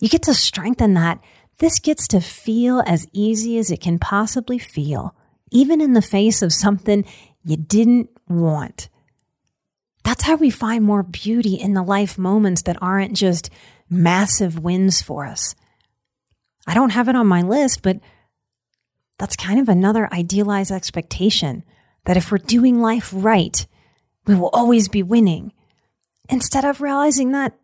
You 0.00 0.08
get 0.08 0.22
to 0.22 0.34
strengthen 0.34 0.94
that. 0.94 1.20
This 1.58 1.78
gets 1.78 2.08
to 2.08 2.20
feel 2.20 2.82
as 2.86 3.06
easy 3.12 3.58
as 3.58 3.70
it 3.70 3.80
can 3.80 3.98
possibly 3.98 4.58
feel, 4.58 5.14
even 5.50 5.80
in 5.80 5.92
the 5.92 6.02
face 6.02 6.42
of 6.42 6.52
something 6.52 7.04
you 7.44 7.56
didn't 7.56 8.10
want. 8.28 8.88
That's 10.04 10.24
how 10.24 10.36
we 10.36 10.50
find 10.50 10.84
more 10.84 11.02
beauty 11.02 11.54
in 11.54 11.74
the 11.74 11.82
life 11.82 12.18
moments 12.18 12.62
that 12.62 12.80
aren't 12.82 13.16
just 13.16 13.50
massive 13.88 14.58
wins 14.58 15.02
for 15.02 15.26
us. 15.26 15.54
I 16.66 16.74
don't 16.74 16.90
have 16.90 17.08
it 17.08 17.16
on 17.16 17.26
my 17.26 17.42
list, 17.42 17.82
but 17.82 18.00
that's 19.18 19.36
kind 19.36 19.60
of 19.60 19.68
another 19.68 20.12
idealized 20.12 20.72
expectation 20.72 21.64
that 22.04 22.16
if 22.16 22.30
we're 22.30 22.38
doing 22.38 22.80
life 22.80 23.10
right, 23.14 23.66
we 24.26 24.34
will 24.34 24.50
always 24.52 24.88
be 24.88 25.02
winning. 25.02 25.52
Instead 26.28 26.64
of 26.64 26.80
realizing 26.80 27.32
that 27.32 27.54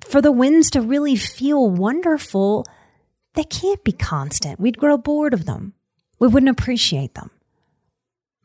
for 0.00 0.20
the 0.20 0.32
wins 0.32 0.70
to 0.70 0.80
really 0.80 1.16
feel 1.16 1.68
wonderful, 1.68 2.64
they 3.34 3.44
can't 3.44 3.82
be 3.84 3.92
constant. 3.92 4.60
We'd 4.60 4.78
grow 4.78 4.96
bored 4.96 5.34
of 5.34 5.46
them. 5.46 5.74
We 6.18 6.28
wouldn't 6.28 6.50
appreciate 6.50 7.14
them. 7.14 7.30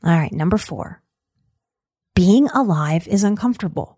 All 0.03 0.17
right, 0.17 0.31
number 0.31 0.57
four. 0.57 1.01
Being 2.15 2.47
alive 2.47 3.07
is 3.07 3.23
uncomfortable. 3.23 3.97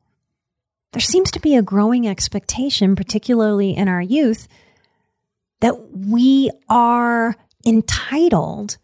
There 0.92 1.02
seems 1.02 1.32
to 1.32 1.40
be 1.40 1.56
a 1.56 1.62
growing 1.62 2.08
expectation, 2.08 2.96
particularly 2.96 3.76
in 3.76 3.88
our 3.88 4.02
youth, 4.02 4.48
that 5.62 5.96
we 5.96 6.52
are 6.68 7.36
entitled 7.66 8.78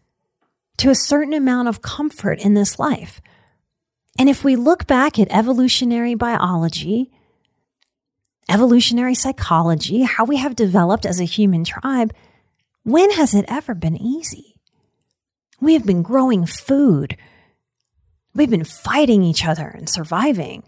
to 0.78 0.90
a 0.90 0.94
certain 0.94 1.34
amount 1.34 1.68
of 1.68 1.82
comfort 1.82 2.38
in 2.38 2.54
this 2.54 2.78
life. 2.78 3.20
And 4.18 4.28
if 4.28 4.42
we 4.42 4.56
look 4.56 4.86
back 4.86 5.18
at 5.18 5.28
evolutionary 5.30 6.16
biology, 6.16 7.12
evolutionary 8.48 9.14
psychology, 9.14 10.02
how 10.02 10.24
we 10.24 10.38
have 10.38 10.56
developed 10.56 11.06
as 11.06 11.20
a 11.20 11.24
human 11.24 11.62
tribe, 11.62 12.12
when 12.82 13.12
has 13.12 13.34
it 13.34 13.44
ever 13.48 13.74
been 13.74 13.96
easy? 13.96 14.56
We 15.60 15.74
have 15.74 15.86
been 15.86 16.02
growing 16.02 16.46
food. 16.46 17.16
We've 18.34 18.50
been 18.50 18.64
fighting 18.64 19.22
each 19.22 19.46
other 19.46 19.68
and 19.68 19.88
surviving. 19.88 20.64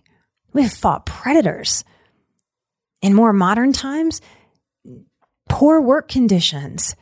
We've 0.53 0.73
fought 0.73 1.07
predators. 1.07 1.85
In 3.03 3.15
more 3.15 3.33
modern 3.33 3.73
times, 3.73 4.21
poor 5.49 5.81
work 5.81 6.09
conditions, 6.09 6.95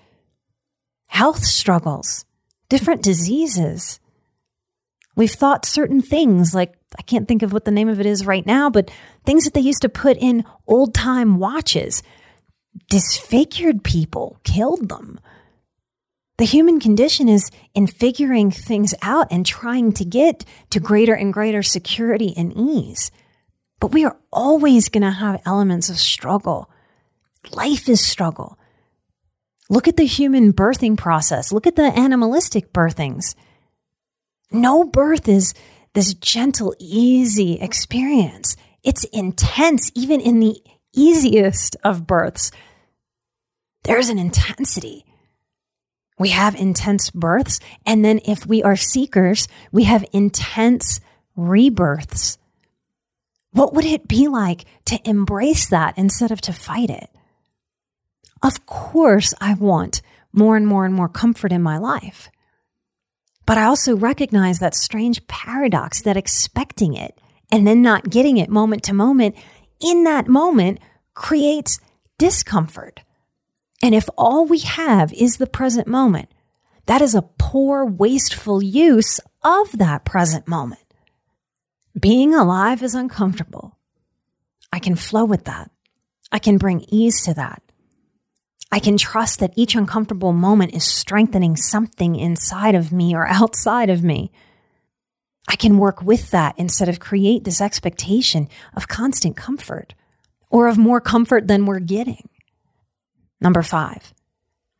health 1.06 1.44
struggles, 1.44 2.24
different 2.68 3.02
diseases. 3.02 4.00
We've 5.18 5.28
thought 5.28 5.66
certain 5.66 6.00
things, 6.00 6.54
like 6.54 6.78
I 6.96 7.02
can't 7.02 7.26
think 7.26 7.42
of 7.42 7.52
what 7.52 7.64
the 7.64 7.72
name 7.72 7.88
of 7.88 7.98
it 7.98 8.06
is 8.06 8.24
right 8.24 8.46
now, 8.46 8.70
but 8.70 8.88
things 9.26 9.44
that 9.44 9.52
they 9.52 9.60
used 9.60 9.82
to 9.82 9.88
put 9.88 10.16
in 10.16 10.44
old 10.68 10.94
time 10.94 11.40
watches 11.40 12.04
disfigured 12.88 13.82
people, 13.82 14.38
killed 14.44 14.88
them. 14.88 15.18
The 16.36 16.44
human 16.44 16.78
condition 16.78 17.28
is 17.28 17.50
in 17.74 17.88
figuring 17.88 18.52
things 18.52 18.94
out 19.02 19.26
and 19.32 19.44
trying 19.44 19.90
to 19.94 20.04
get 20.04 20.44
to 20.70 20.78
greater 20.78 21.14
and 21.14 21.32
greater 21.32 21.64
security 21.64 22.32
and 22.36 22.56
ease. 22.56 23.10
But 23.80 23.90
we 23.90 24.04
are 24.04 24.16
always 24.32 24.88
going 24.88 25.02
to 25.02 25.10
have 25.10 25.42
elements 25.44 25.90
of 25.90 25.98
struggle. 25.98 26.70
Life 27.50 27.88
is 27.88 28.00
struggle. 28.00 28.56
Look 29.68 29.88
at 29.88 29.96
the 29.96 30.06
human 30.06 30.52
birthing 30.52 30.96
process. 30.96 31.50
Look 31.50 31.66
at 31.66 31.74
the 31.74 31.92
animalistic 31.98 32.72
birthings. 32.72 33.34
No 34.50 34.84
birth 34.84 35.28
is 35.28 35.54
this 35.94 36.14
gentle, 36.14 36.74
easy 36.78 37.60
experience. 37.60 38.56
It's 38.82 39.04
intense, 39.04 39.90
even 39.94 40.20
in 40.20 40.40
the 40.40 40.62
easiest 40.94 41.76
of 41.84 42.06
births. 42.06 42.50
There's 43.84 44.08
an 44.08 44.18
intensity. 44.18 45.04
We 46.18 46.30
have 46.30 46.54
intense 46.54 47.10
births. 47.10 47.60
And 47.86 48.04
then 48.04 48.20
if 48.24 48.46
we 48.46 48.62
are 48.62 48.76
seekers, 48.76 49.48
we 49.70 49.84
have 49.84 50.04
intense 50.12 51.00
rebirths. 51.36 52.38
What 53.52 53.74
would 53.74 53.84
it 53.84 54.08
be 54.08 54.28
like 54.28 54.64
to 54.86 55.00
embrace 55.08 55.68
that 55.68 55.96
instead 55.96 56.30
of 56.30 56.40
to 56.42 56.52
fight 56.52 56.90
it? 56.90 57.10
Of 58.42 58.66
course, 58.66 59.34
I 59.40 59.54
want 59.54 60.02
more 60.32 60.56
and 60.56 60.66
more 60.66 60.84
and 60.84 60.94
more 60.94 61.08
comfort 61.08 61.52
in 61.52 61.62
my 61.62 61.78
life. 61.78 62.30
But 63.48 63.56
I 63.56 63.64
also 63.64 63.96
recognize 63.96 64.58
that 64.58 64.74
strange 64.74 65.26
paradox 65.26 66.02
that 66.02 66.18
expecting 66.18 66.92
it 66.92 67.18
and 67.50 67.66
then 67.66 67.80
not 67.80 68.10
getting 68.10 68.36
it 68.36 68.50
moment 68.50 68.82
to 68.82 68.92
moment 68.92 69.36
in 69.80 70.04
that 70.04 70.28
moment 70.28 70.80
creates 71.14 71.80
discomfort. 72.18 73.00
And 73.82 73.94
if 73.94 74.06
all 74.18 74.44
we 74.44 74.58
have 74.58 75.14
is 75.14 75.38
the 75.38 75.46
present 75.46 75.88
moment, 75.88 76.28
that 76.84 77.00
is 77.00 77.14
a 77.14 77.24
poor, 77.38 77.86
wasteful 77.86 78.62
use 78.62 79.18
of 79.42 79.78
that 79.78 80.04
present 80.04 80.46
moment. 80.46 80.84
Being 81.98 82.34
alive 82.34 82.82
is 82.82 82.94
uncomfortable. 82.94 83.78
I 84.74 84.78
can 84.78 84.94
flow 84.94 85.24
with 85.24 85.44
that. 85.44 85.70
I 86.30 86.38
can 86.38 86.58
bring 86.58 86.84
ease 86.90 87.22
to 87.22 87.32
that. 87.32 87.62
I 88.70 88.80
can 88.80 88.98
trust 88.98 89.40
that 89.40 89.54
each 89.56 89.74
uncomfortable 89.74 90.32
moment 90.32 90.74
is 90.74 90.84
strengthening 90.84 91.56
something 91.56 92.16
inside 92.16 92.74
of 92.74 92.92
me 92.92 93.14
or 93.14 93.26
outside 93.26 93.90
of 93.90 94.02
me. 94.02 94.30
I 95.48 95.56
can 95.56 95.78
work 95.78 96.02
with 96.02 96.30
that 96.30 96.54
instead 96.58 96.88
of 96.88 97.00
create 97.00 97.44
this 97.44 97.60
expectation 97.60 98.48
of 98.74 98.88
constant 98.88 99.36
comfort 99.36 99.94
or 100.50 100.68
of 100.68 100.76
more 100.76 101.00
comfort 101.00 101.48
than 101.48 101.64
we're 101.64 101.80
getting. 101.80 102.28
Number 103.40 103.62
five, 103.62 104.12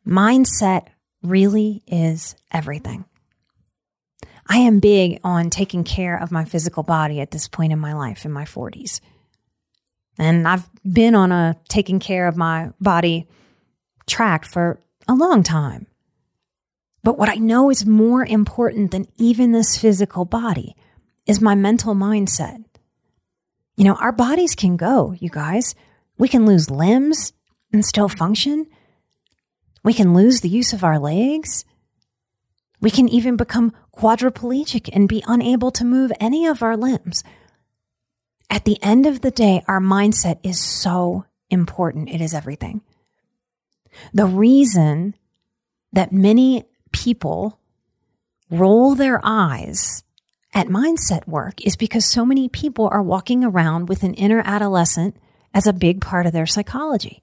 mindset 0.05 0.87
really 1.23 1.81
is 1.87 2.35
everything. 2.51 3.05
I 4.47 4.57
am 4.57 4.79
big 4.79 5.19
on 5.23 5.49
taking 5.49 5.83
care 5.83 6.19
of 6.19 6.31
my 6.31 6.45
physical 6.45 6.83
body 6.83 7.21
at 7.21 7.31
this 7.31 7.47
point 7.47 7.71
in 7.71 7.79
my 7.79 7.93
life, 7.93 8.25
in 8.25 8.31
my 8.31 8.45
40s. 8.45 8.99
And 10.17 10.47
I've 10.47 10.67
been 10.83 11.15
on 11.15 11.31
a 11.31 11.55
taking 11.69 11.99
care 11.99 12.27
of 12.27 12.35
my 12.35 12.71
body 12.81 13.27
track 14.09 14.45
for 14.45 14.79
a 15.07 15.13
long 15.13 15.43
time. 15.43 15.87
But 17.03 17.17
what 17.17 17.29
I 17.29 17.35
know 17.35 17.69
is 17.69 17.85
more 17.85 18.25
important 18.25 18.91
than 18.91 19.07
even 19.17 19.51
this 19.51 19.77
physical 19.77 20.25
body 20.25 20.75
is 21.25 21.39
my 21.39 21.55
mental 21.55 21.95
mindset. 21.95 22.63
You 23.77 23.85
know, 23.85 23.95
our 23.95 24.11
bodies 24.11 24.55
can 24.55 24.75
go, 24.75 25.15
you 25.17 25.29
guys. 25.29 25.75
We 26.17 26.27
can 26.27 26.45
lose 26.45 26.69
limbs 26.69 27.31
and 27.71 27.85
still 27.85 28.09
function. 28.09 28.67
We 29.83 29.93
can 29.93 30.13
lose 30.13 30.41
the 30.41 30.49
use 30.49 30.73
of 30.73 30.83
our 30.83 30.99
legs. 30.99 31.63
We 32.81 32.91
can 32.91 33.07
even 33.07 33.37
become 33.37 33.73
quadriplegic 33.95 34.89
and 34.91 35.07
be 35.07 35.23
unable 35.27 35.71
to 35.71 35.85
move 35.85 36.11
any 36.19 36.45
of 36.45 36.61
our 36.61 36.75
limbs. 36.75 37.23
At 38.49 38.65
the 38.65 38.81
end 38.83 39.05
of 39.05 39.21
the 39.21 39.31
day, 39.31 39.63
our 39.67 39.79
mindset 39.79 40.39
is 40.43 40.59
so 40.59 41.25
important. 41.49 42.09
It 42.09 42.19
is 42.19 42.33
everything. 42.33 42.81
The 44.13 44.25
reason 44.25 45.15
that 45.91 46.11
many 46.11 46.65
people 46.91 47.59
roll 48.49 48.95
their 48.95 49.19
eyes 49.23 50.03
at 50.53 50.67
mindset 50.67 51.27
work 51.27 51.65
is 51.65 51.75
because 51.75 52.05
so 52.05 52.25
many 52.25 52.49
people 52.49 52.89
are 52.91 53.03
walking 53.03 53.43
around 53.43 53.87
with 53.87 54.03
an 54.03 54.13
inner 54.15 54.41
adolescent 54.45 55.15
as 55.53 55.67
a 55.67 55.73
big 55.73 56.01
part 56.01 56.25
of 56.25 56.33
their 56.33 56.45
psychology. 56.45 57.21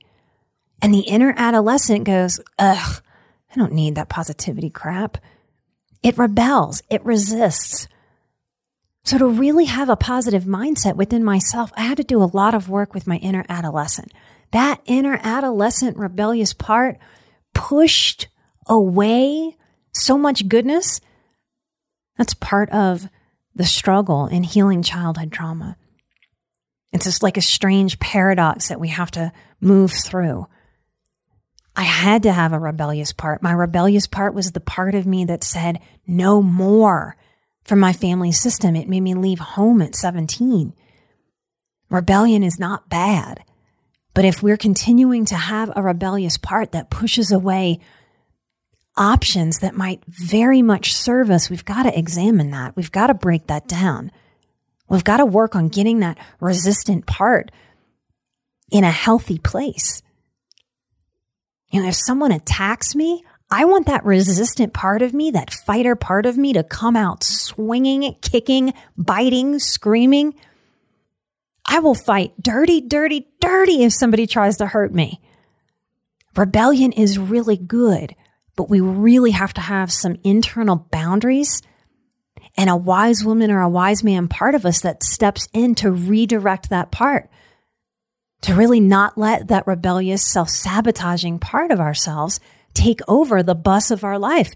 And 0.81 0.93
the 0.93 1.01
inner 1.01 1.35
adolescent 1.37 2.05
goes, 2.05 2.41
ugh, 2.59 3.03
I 3.51 3.59
don't 3.59 3.73
need 3.73 3.95
that 3.95 4.09
positivity 4.09 4.71
crap. 4.71 5.19
It 6.03 6.19
rebels, 6.19 6.83
it 6.91 7.05
resists. 7.05 7.89
So, 9.05 9.19
to 9.19 9.27
really 9.27 9.67
have 9.67 9.89
a 9.89 9.97
positive 9.97 10.45
mindset 10.45 10.97
within 10.97 11.23
myself, 11.23 11.73
I 11.77 11.83
had 11.83 11.97
to 11.99 12.05
do 12.05 12.21
a 12.23 12.31
lot 12.33 12.55
of 12.55 12.69
work 12.69 12.93
with 12.93 13.07
my 13.07 13.17
inner 13.19 13.45
adolescent. 13.49 14.13
That 14.57 14.81
inner 14.87 15.21
adolescent 15.23 15.99
rebellious 15.99 16.55
part 16.55 16.97
pushed 17.53 18.29
away 18.67 19.55
so 19.93 20.17
much 20.17 20.49
goodness. 20.49 21.03
That's 22.17 22.33
part 22.33 22.71
of 22.71 23.07
the 23.55 23.67
struggle 23.67 24.29
in 24.29 24.45
healing 24.45 24.83
childhood 24.83 25.31
trauma. 25.31 25.77
It's 26.91 27.05
just 27.05 27.23
like 27.23 27.37
a 27.37 27.43
strange 27.43 27.99
paradox 27.99 28.69
that 28.69 28.81
we 28.81 28.89
have 28.89 29.11
to 29.11 29.31
move 29.61 29.93
through. 29.93 30.47
I 31.77 31.83
had 31.83 32.23
to 32.23 32.33
have 32.33 32.55
a 32.55 32.59
rebellious 32.59 33.13
part. 33.13 33.43
My 33.43 33.53
rebellious 33.53 34.07
part 34.07 34.33
was 34.33 34.53
the 34.53 34.61
part 34.61 34.95
of 34.95 35.05
me 35.05 35.27
that 35.27 35.45
said 35.45 35.81
no 36.07 36.41
more 36.41 37.15
from 37.63 37.79
my 37.79 37.93
family 37.93 38.33
system. 38.33 38.75
It 38.75 38.89
made 38.89 39.03
me 39.03 39.13
leave 39.13 39.39
home 39.39 39.83
at 39.83 39.95
17. 39.95 40.73
Rebellion 41.91 42.43
is 42.43 42.59
not 42.59 42.89
bad. 42.89 43.45
But 44.17 44.25
if 44.25 44.43
we're 44.43 44.57
continuing 44.57 45.27
to 45.27 45.37
have 45.37 45.71
a 45.77 45.83
rebellious 45.83 46.39
part 46.39 46.73
that 46.73 46.89
pushes 46.89 47.31
away 47.31 47.81
options 48.97 49.59
that 49.59 49.77
might 49.77 50.03
very 50.07 50.63
much 50.63 50.95
serve 50.95 51.31
us, 51.31 51.51
we've 51.51 51.67
got 51.67 51.83
to 51.83 51.97
examine 51.97 52.51
that. 52.53 52.75
We've 52.77 52.91
got 52.91 53.09
to 53.09 53.15
break 53.15 53.49
that 53.49 53.69
down. 53.69 54.11
We've 54.89 55.05
got 55.05 55.19
to 55.19 55.27
work 55.27 55.55
on 55.55 55.69
getting 55.69 56.01
that 56.01 56.17
resistant 56.41 57.05
part 57.05 57.51
in 58.71 58.85
a 58.85 58.91
healthy 58.91 59.37
place. 59.37 60.01
You 61.71 61.83
know, 61.83 61.89
if 61.89 61.95
someone 61.95 62.33
attacks 62.33 62.95
me, 62.95 63.23
I 63.51 63.67
want 63.67 63.85
that 63.87 64.07
resistant 64.07 64.73
part 64.73 65.03
of 65.03 65.13
me, 65.13 65.33
that 65.33 65.53
fighter 65.53 65.95
part 65.95 66.25
of 66.25 66.39
me 66.39 66.55
to 66.55 66.65
come 66.65 66.97
out 66.97 67.23
swinging, 67.23 68.17
kicking, 68.23 68.73
biting, 68.97 69.59
screaming. 69.59 70.37
I 71.69 71.81
will 71.81 71.95
fight 71.95 72.33
dirty, 72.41 72.81
dirty, 72.81 73.27
dirty 73.47 73.85
if 73.85 73.93
somebody 73.93 74.27
tries 74.27 74.57
to 74.57 74.67
hurt 74.67 74.93
me. 74.93 75.21
Rebellion 76.35 76.93
is 76.93 77.19
really 77.19 77.57
good, 77.57 78.15
but 78.57 78.69
we 78.69 78.81
really 78.81 79.31
have 79.31 79.55
to 79.55 79.61
have 79.61 79.93
some 79.93 80.17
internal 80.25 80.87
boundaries 80.91 81.63
and 82.57 82.69
a 82.69 82.77
wise 82.77 83.25
woman 83.25 83.51
or 83.51 83.61
a 83.61 83.69
wise 83.69 84.03
man 84.03 84.29
part 84.29 84.55
of 84.55 84.67
us 84.67 84.81
that 84.81 85.03
steps 85.03 85.49
in 85.53 85.75
to 85.77 85.91
redirect 85.91 86.71
that 86.71 86.91
part, 86.91 87.31
to 88.43 88.55
really 88.55 88.81
not 88.81 89.17
let 89.17 89.49
that 89.49 89.67
rebellious, 89.67 90.23
self 90.25 90.49
sabotaging 90.49 91.39
part 91.39 91.71
of 91.71 91.81
ourselves 91.81 92.41
take 92.75 93.01
over 93.07 93.43
the 93.43 93.55
bus 93.55 93.91
of 93.91 94.05
our 94.05 94.19
life. 94.19 94.55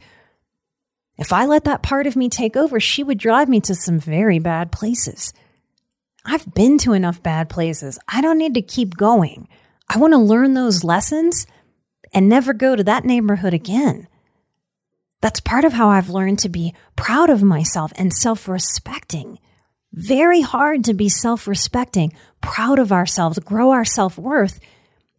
If 1.16 1.32
I 1.32 1.44
let 1.46 1.64
that 1.64 1.82
part 1.82 2.06
of 2.06 2.16
me 2.16 2.28
take 2.28 2.56
over, 2.56 2.80
she 2.80 3.04
would 3.04 3.18
drive 3.18 3.48
me 3.48 3.60
to 3.60 3.74
some 3.74 4.00
very 4.00 4.38
bad 4.38 4.72
places. 4.72 5.32
I've 6.24 6.52
been 6.54 6.78
to 6.78 6.92
enough 6.92 7.22
bad 7.22 7.48
places. 7.48 7.98
I 8.08 8.20
don't 8.20 8.38
need 8.38 8.54
to 8.54 8.62
keep 8.62 8.96
going. 8.96 9.48
I 9.88 9.98
want 9.98 10.12
to 10.12 10.18
learn 10.18 10.54
those 10.54 10.84
lessons 10.84 11.46
and 12.12 12.28
never 12.28 12.52
go 12.52 12.76
to 12.76 12.84
that 12.84 13.04
neighborhood 13.04 13.54
again. 13.54 14.06
That's 15.20 15.40
part 15.40 15.64
of 15.64 15.72
how 15.72 15.88
I've 15.88 16.08
learned 16.10 16.38
to 16.40 16.48
be 16.48 16.74
proud 16.96 17.30
of 17.30 17.42
myself 17.42 17.92
and 17.96 18.12
self 18.12 18.48
respecting. 18.48 19.38
Very 19.92 20.40
hard 20.40 20.84
to 20.84 20.94
be 20.94 21.08
self 21.08 21.46
respecting, 21.46 22.12
proud 22.40 22.78
of 22.78 22.92
ourselves, 22.92 23.38
grow 23.38 23.70
our 23.70 23.84
self 23.84 24.16
worth 24.16 24.60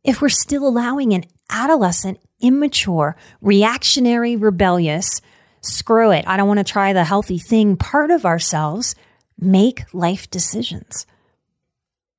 if 0.04 0.22
we're 0.22 0.30
still 0.30 0.68
allowing 0.68 1.14
an 1.14 1.26
adolescent, 1.50 2.20
immature, 2.40 3.16
reactionary, 3.40 4.36
rebellious, 4.36 5.22
screw 5.62 6.12
it, 6.12 6.26
I 6.28 6.38
don't 6.38 6.48
want 6.48 6.58
to 6.58 6.64
try 6.64 6.94
the 6.94 7.04
healthy 7.04 7.38
thing 7.38 7.78
part 7.78 8.10
of 8.10 8.26
ourselves 8.26 8.96
make 9.41 9.93
life 9.93 10.30
decisions. 10.30 11.06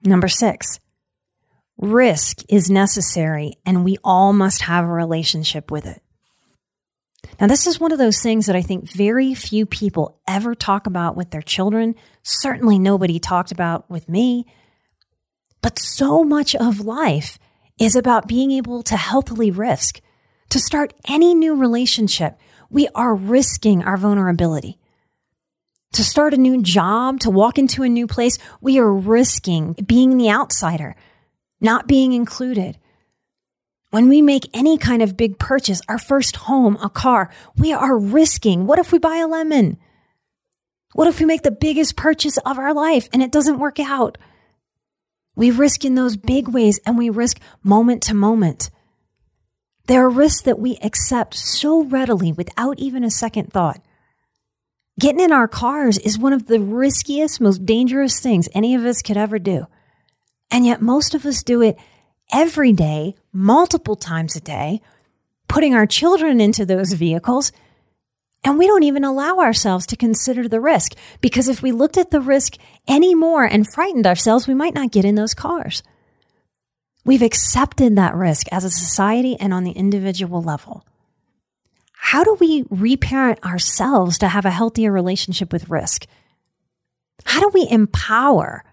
Number 0.03 0.29
six, 0.29 0.81
risk 1.79 2.41
is 2.49 2.69
necessary 2.69 3.55
and 3.65 3.85
we 3.85 3.97
all 4.03 4.33
must 4.33 4.63
have 4.63 4.85
a 4.85 4.89
relationship 4.89 5.71
with 5.71 5.87
it. 5.87 6.03
Now, 7.41 7.47
this 7.47 7.67
is 7.67 7.81
one 7.81 7.93
of 7.93 7.99
those 7.99 8.21
things 8.21 8.47
that 8.47 8.57
I 8.57 8.63
think 8.63 8.91
very 8.91 9.35
few 9.35 9.65
people 9.65 10.21
ever 10.27 10.55
talk 10.55 10.87
about 10.87 11.17
with 11.17 11.31
their 11.31 11.43
children. 11.43 11.95
Certainly 12.23 12.79
nobody 12.81 13.19
talked 13.19 13.53
about 13.53 13.89
with 13.89 14.09
me. 14.09 14.47
But 15.61 15.79
so 15.79 16.25
much 16.25 16.55
of 16.57 16.81
life 16.81 17.39
is 17.79 17.97
about 17.97 18.29
being 18.29 18.51
able 18.51 18.83
to 18.85 18.97
healthily 18.97 19.51
risk. 19.51 20.01
To 20.51 20.59
start 20.59 20.93
any 21.09 21.35
new 21.35 21.55
relationship, 21.55 22.39
we 22.69 22.89
are 22.95 23.15
risking 23.15 23.83
our 23.83 23.97
vulnerability. 23.97 24.79
To 25.93 26.05
start 26.05 26.33
a 26.33 26.39
new 26.39 26.63
job, 26.63 27.21
to 27.21 27.31
walk 27.31 27.59
into 27.59 27.83
a 27.83 27.89
new 27.89 28.07
place, 28.07 28.39
we 28.63 28.79
are 28.79 28.91
risking 28.91 29.75
being 29.75 30.17
the 30.17 30.31
outsider, 30.31 30.97
not 31.61 31.87
being 31.87 32.15
included. 32.15 32.79
When 33.91 34.09
we 34.09 34.23
make 34.23 34.49
any 34.55 34.79
kind 34.79 35.03
of 35.03 35.19
big 35.19 35.39
purchase, 35.39 35.83
our 35.89 35.99
first 35.99 36.37
home, 36.37 36.79
a 36.83 36.89
car, 36.89 37.31
we 37.59 37.75
are 37.75 37.99
risking. 37.99 38.67
What 38.67 38.79
if 38.79 38.91
we 38.91 38.99
buy 38.99 39.19
a 39.19 39.27
lemon? 39.27 39.77
What 40.95 41.09
if 41.09 41.21
we 41.21 41.27
make 41.27 41.43
the 41.43 41.51
biggest 41.51 41.95
purchase 41.95 42.39
of 42.39 42.59
our 42.59 42.73
life 42.73 43.07
and 43.13 43.23
it 43.23 43.33
doesn't 43.33 43.59
work 43.59 43.79
out? 43.79 44.17
We 45.37 45.51
risk 45.51 45.85
in 45.85 45.95
those 45.95 46.17
big 46.17 46.49
ways 46.49 46.81
and 46.87 46.97
we 46.97 47.11
risk 47.11 47.39
moment 47.63 48.03
to 48.05 48.15
moment. 48.15 48.71
There 49.89 50.05
are 50.05 50.11
risks 50.11 50.43
that 50.43 50.59
we 50.59 50.79
accept 50.83 51.35
so 51.35 51.83
readily 51.83 52.33
without 52.33 52.79
even 52.79 53.05
a 53.05 53.11
second 53.11 53.53
thought. 53.53 53.83
Getting 55.01 55.21
in 55.21 55.33
our 55.33 55.49
cars 55.49 55.99
is 55.99 56.19
one 56.19 56.33
of 56.33 56.47
the 56.47 56.61
riskiest, 56.61 57.41
most 57.41 57.65
dangerous 57.65 58.21
things 58.21 58.49
any 58.55 58.75
of 58.75 58.85
us 58.85 59.01
could 59.01 59.17
ever 59.17 59.39
do. 59.39 59.67
And 60.51 60.67
yet 60.67 60.83
most 60.83 61.15
of 61.15 61.25
us 61.25 61.43
do 61.43 61.63
it 61.63 61.79
every 62.33 62.73
day, 62.73 63.15
multiple 63.33 63.97
times 63.97 64.37
a 64.37 64.41
day, 64.41 64.83
putting 65.49 65.75
our 65.75 65.87
children 65.87 66.41
into 66.41 66.67
those 66.67 66.93
vehicles. 66.93 67.53
And 68.45 68.59
we 68.59 68.67
don't 68.67 68.83
even 68.83 69.05
allow 69.05 69.39
ourselves 69.39 69.87
to 69.87 69.97
consider 69.97 70.47
the 70.47 70.61
risk 70.61 70.93
because 71.21 71.49
if 71.49 71.63
we 71.63 71.73
looked 71.73 71.97
at 71.97 72.11
the 72.11 72.21
risk 72.21 72.57
anymore 72.87 73.45
and 73.45 73.67
frightened 73.67 74.07
ourselves, 74.07 74.47
we 74.47 74.55
might 74.55 74.75
not 74.75 74.93
get 74.93 75.07
in 75.07 75.15
those 75.15 75.33
cars. 75.33 75.83
We've 77.05 77.23
accepted 77.23 77.97
that 77.97 78.15
risk 78.15 78.47
as 78.53 78.65
a 78.65 78.71
society 78.71 79.37
and 79.41 79.55
on 79.55 79.65
the 79.65 79.73
individual 79.73 80.43
level. 80.43 80.85
How 82.05 82.25
do 82.25 82.37
we 82.41 82.65
reparent 82.69 83.45
ourselves 83.45 84.19
to 84.19 84.29
have 84.29 84.45
a 84.45 84.51
healthier 84.51 84.91
relationship 84.91 85.53
with 85.53 85.71
risk? 85.71 86.07
How 87.25 87.39
do 87.41 87.49
we 87.55 87.67
empower 87.71 88.65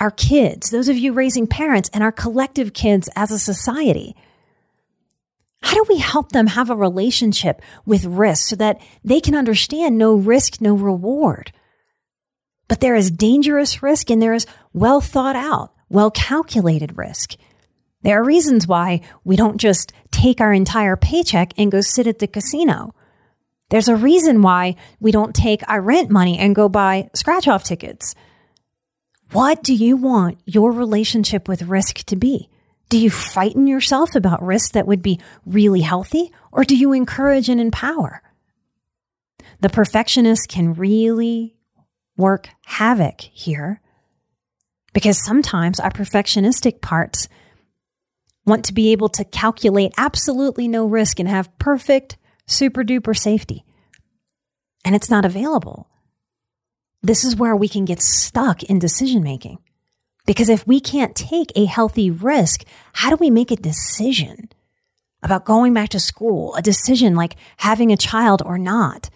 our 0.00 0.10
kids, 0.10 0.70
those 0.70 0.88
of 0.88 0.96
you 0.96 1.12
raising 1.12 1.46
parents, 1.46 1.90
and 1.92 2.02
our 2.02 2.10
collective 2.10 2.72
kids 2.72 3.10
as 3.14 3.30
a 3.30 3.38
society? 3.38 4.16
How 5.60 5.74
do 5.74 5.84
we 5.90 5.98
help 5.98 6.32
them 6.32 6.46
have 6.46 6.70
a 6.70 6.74
relationship 6.74 7.60
with 7.84 8.06
risk 8.06 8.48
so 8.48 8.56
that 8.56 8.80
they 9.04 9.20
can 9.20 9.34
understand 9.34 9.98
no 9.98 10.14
risk, 10.14 10.58
no 10.58 10.72
reward? 10.72 11.52
But 12.66 12.80
there 12.80 12.96
is 12.96 13.10
dangerous 13.10 13.82
risk 13.82 14.10
and 14.10 14.22
there 14.22 14.34
is 14.34 14.46
well 14.72 15.02
thought 15.02 15.36
out, 15.36 15.74
well 15.90 16.10
calculated 16.10 16.96
risk. 16.96 17.34
There 18.02 18.18
are 18.18 18.24
reasons 18.24 18.66
why 18.66 19.02
we 19.22 19.36
don't 19.36 19.58
just 19.58 19.92
take 20.18 20.40
our 20.40 20.52
entire 20.52 20.96
paycheck 20.96 21.52
and 21.56 21.70
go 21.70 21.80
sit 21.80 22.08
at 22.08 22.18
the 22.18 22.26
casino. 22.26 22.92
There's 23.70 23.88
a 23.88 23.94
reason 23.94 24.42
why 24.42 24.74
we 24.98 25.12
don't 25.12 25.34
take 25.34 25.62
our 25.68 25.80
rent 25.80 26.10
money 26.10 26.38
and 26.38 26.56
go 26.56 26.68
buy 26.68 27.08
scratch 27.14 27.46
off 27.46 27.62
tickets. 27.62 28.16
What 29.30 29.62
do 29.62 29.74
you 29.74 29.96
want 29.96 30.40
your 30.44 30.72
relationship 30.72 31.46
with 31.46 31.62
risk 31.62 31.98
to 32.06 32.16
be? 32.16 32.48
Do 32.88 32.98
you 32.98 33.10
frighten 33.10 33.66
yourself 33.66 34.16
about 34.16 34.42
risk 34.42 34.72
that 34.72 34.86
would 34.86 35.02
be 35.02 35.20
really 35.46 35.82
healthy, 35.82 36.32
or 36.50 36.64
do 36.64 36.74
you 36.74 36.92
encourage 36.92 37.48
and 37.48 37.60
empower? 37.60 38.22
The 39.60 39.68
perfectionist 39.68 40.48
can 40.48 40.74
really 40.74 41.54
work 42.16 42.48
havoc 42.64 43.20
here 43.20 43.80
because 44.94 45.22
sometimes 45.22 45.78
our 45.78 45.90
perfectionistic 45.90 46.80
parts 46.80 47.28
want 48.48 48.64
to 48.64 48.72
be 48.72 48.92
able 48.92 49.08
to 49.10 49.24
calculate 49.24 49.92
absolutely 49.96 50.66
no 50.66 50.86
risk 50.86 51.20
and 51.20 51.28
have 51.28 51.56
perfect, 51.58 52.16
super 52.46 52.82
duper 52.82 53.16
safety. 53.16 53.64
And 54.84 54.94
it's 54.94 55.10
not 55.10 55.24
available. 55.24 55.88
This 57.02 57.24
is 57.24 57.36
where 57.36 57.54
we 57.54 57.68
can 57.68 57.84
get 57.84 58.02
stuck 58.02 58.62
in 58.64 58.78
decision 58.78 59.22
making. 59.22 59.58
Because 60.26 60.48
if 60.48 60.66
we 60.66 60.80
can't 60.80 61.14
take 61.14 61.52
a 61.54 61.64
healthy 61.64 62.10
risk, 62.10 62.64
how 62.92 63.10
do 63.10 63.16
we 63.16 63.30
make 63.30 63.50
a 63.50 63.56
decision 63.56 64.50
about 65.22 65.44
going 65.44 65.72
back 65.72 65.88
to 65.90 66.00
school? 66.00 66.54
A 66.54 66.62
decision 66.62 67.14
like 67.14 67.36
having 67.58 67.92
a 67.92 67.96
child 67.96 68.42
or 68.44 68.58
not? 68.58 69.10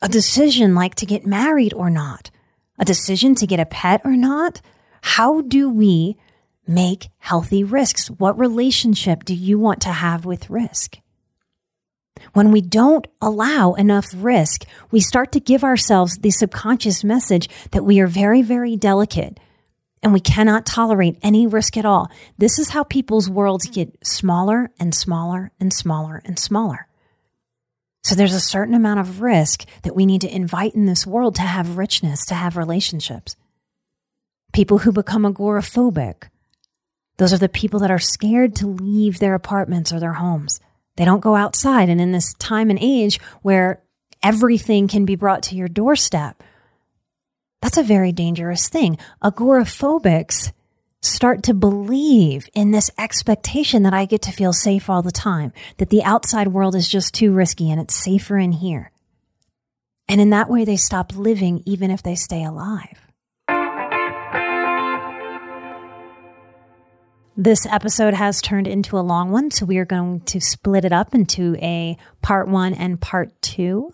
A 0.00 0.08
decision 0.08 0.74
like 0.74 0.96
to 0.96 1.06
get 1.06 1.26
married 1.26 1.72
or 1.74 1.88
not? 1.88 2.30
A 2.78 2.84
decision 2.84 3.34
to 3.36 3.46
get 3.46 3.60
a 3.60 3.66
pet 3.66 4.00
or 4.04 4.16
not? 4.16 4.60
How 5.02 5.42
do 5.42 5.70
we 5.70 6.16
make 6.66 7.10
healthy 7.18 7.64
risks? 7.64 8.10
What 8.10 8.38
relationship 8.38 9.24
do 9.24 9.34
you 9.34 9.58
want 9.58 9.80
to 9.82 9.90
have 9.90 10.24
with 10.24 10.50
risk? 10.50 10.98
When 12.32 12.52
we 12.52 12.60
don't 12.60 13.06
allow 13.20 13.74
enough 13.74 14.06
risk, 14.14 14.64
we 14.90 15.00
start 15.00 15.32
to 15.32 15.40
give 15.40 15.64
ourselves 15.64 16.18
the 16.18 16.30
subconscious 16.30 17.02
message 17.02 17.48
that 17.72 17.84
we 17.84 18.00
are 18.00 18.06
very, 18.06 18.42
very 18.42 18.76
delicate 18.76 19.38
and 20.02 20.12
we 20.12 20.20
cannot 20.20 20.66
tolerate 20.66 21.18
any 21.22 21.46
risk 21.46 21.76
at 21.76 21.84
all. 21.84 22.10
This 22.36 22.58
is 22.58 22.70
how 22.70 22.82
people's 22.82 23.30
worlds 23.30 23.66
get 23.66 23.96
smaller 24.04 24.70
and 24.80 24.94
smaller 24.94 25.52
and 25.60 25.72
smaller 25.72 26.20
and 26.24 26.38
smaller. 26.38 26.88
So 28.02 28.16
there's 28.16 28.34
a 28.34 28.40
certain 28.40 28.74
amount 28.74 28.98
of 28.98 29.20
risk 29.20 29.64
that 29.82 29.94
we 29.94 30.06
need 30.06 30.22
to 30.22 30.34
invite 30.34 30.74
in 30.74 30.86
this 30.86 31.06
world 31.06 31.36
to 31.36 31.42
have 31.42 31.76
richness, 31.76 32.26
to 32.26 32.34
have 32.34 32.56
relationships. 32.56 33.36
People 34.52 34.78
who 34.78 34.90
become 34.90 35.22
agoraphobic, 35.22 36.24
those 37.16 37.32
are 37.32 37.38
the 37.38 37.48
people 37.48 37.80
that 37.80 37.90
are 37.90 37.98
scared 37.98 38.56
to 38.56 38.66
leave 38.66 39.18
their 39.18 39.34
apartments 39.34 39.92
or 39.92 40.00
their 40.00 40.14
homes. 40.14 40.60
They 40.96 41.04
don't 41.04 41.20
go 41.20 41.34
outside. 41.34 41.88
And 41.88 42.00
in 42.00 42.12
this 42.12 42.34
time 42.34 42.70
and 42.70 42.78
age 42.80 43.20
where 43.42 43.82
everything 44.22 44.88
can 44.88 45.04
be 45.04 45.16
brought 45.16 45.42
to 45.44 45.54
your 45.54 45.68
doorstep, 45.68 46.42
that's 47.60 47.76
a 47.76 47.82
very 47.82 48.12
dangerous 48.12 48.68
thing. 48.68 48.98
Agoraphobics 49.22 50.52
start 51.00 51.42
to 51.44 51.54
believe 51.54 52.48
in 52.54 52.70
this 52.70 52.90
expectation 52.98 53.82
that 53.82 53.94
I 53.94 54.04
get 54.04 54.22
to 54.22 54.32
feel 54.32 54.52
safe 54.52 54.88
all 54.88 55.02
the 55.02 55.12
time, 55.12 55.52
that 55.78 55.90
the 55.90 56.02
outside 56.02 56.48
world 56.48 56.74
is 56.74 56.88
just 56.88 57.14
too 57.14 57.32
risky 57.32 57.70
and 57.70 57.80
it's 57.80 57.94
safer 57.94 58.38
in 58.38 58.52
here. 58.52 58.90
And 60.08 60.20
in 60.20 60.30
that 60.30 60.50
way, 60.50 60.64
they 60.64 60.76
stop 60.76 61.16
living 61.16 61.62
even 61.66 61.90
if 61.90 62.02
they 62.02 62.14
stay 62.14 62.44
alive. 62.44 63.11
This 67.36 67.64
episode 67.64 68.12
has 68.12 68.42
turned 68.42 68.68
into 68.68 68.98
a 68.98 69.00
long 69.00 69.30
one, 69.30 69.50
so 69.50 69.64
we 69.64 69.78
are 69.78 69.86
going 69.86 70.20
to 70.20 70.38
split 70.38 70.84
it 70.84 70.92
up 70.92 71.14
into 71.14 71.56
a 71.62 71.96
part 72.20 72.46
one 72.46 72.74
and 72.74 73.00
part 73.00 73.30
two. 73.40 73.90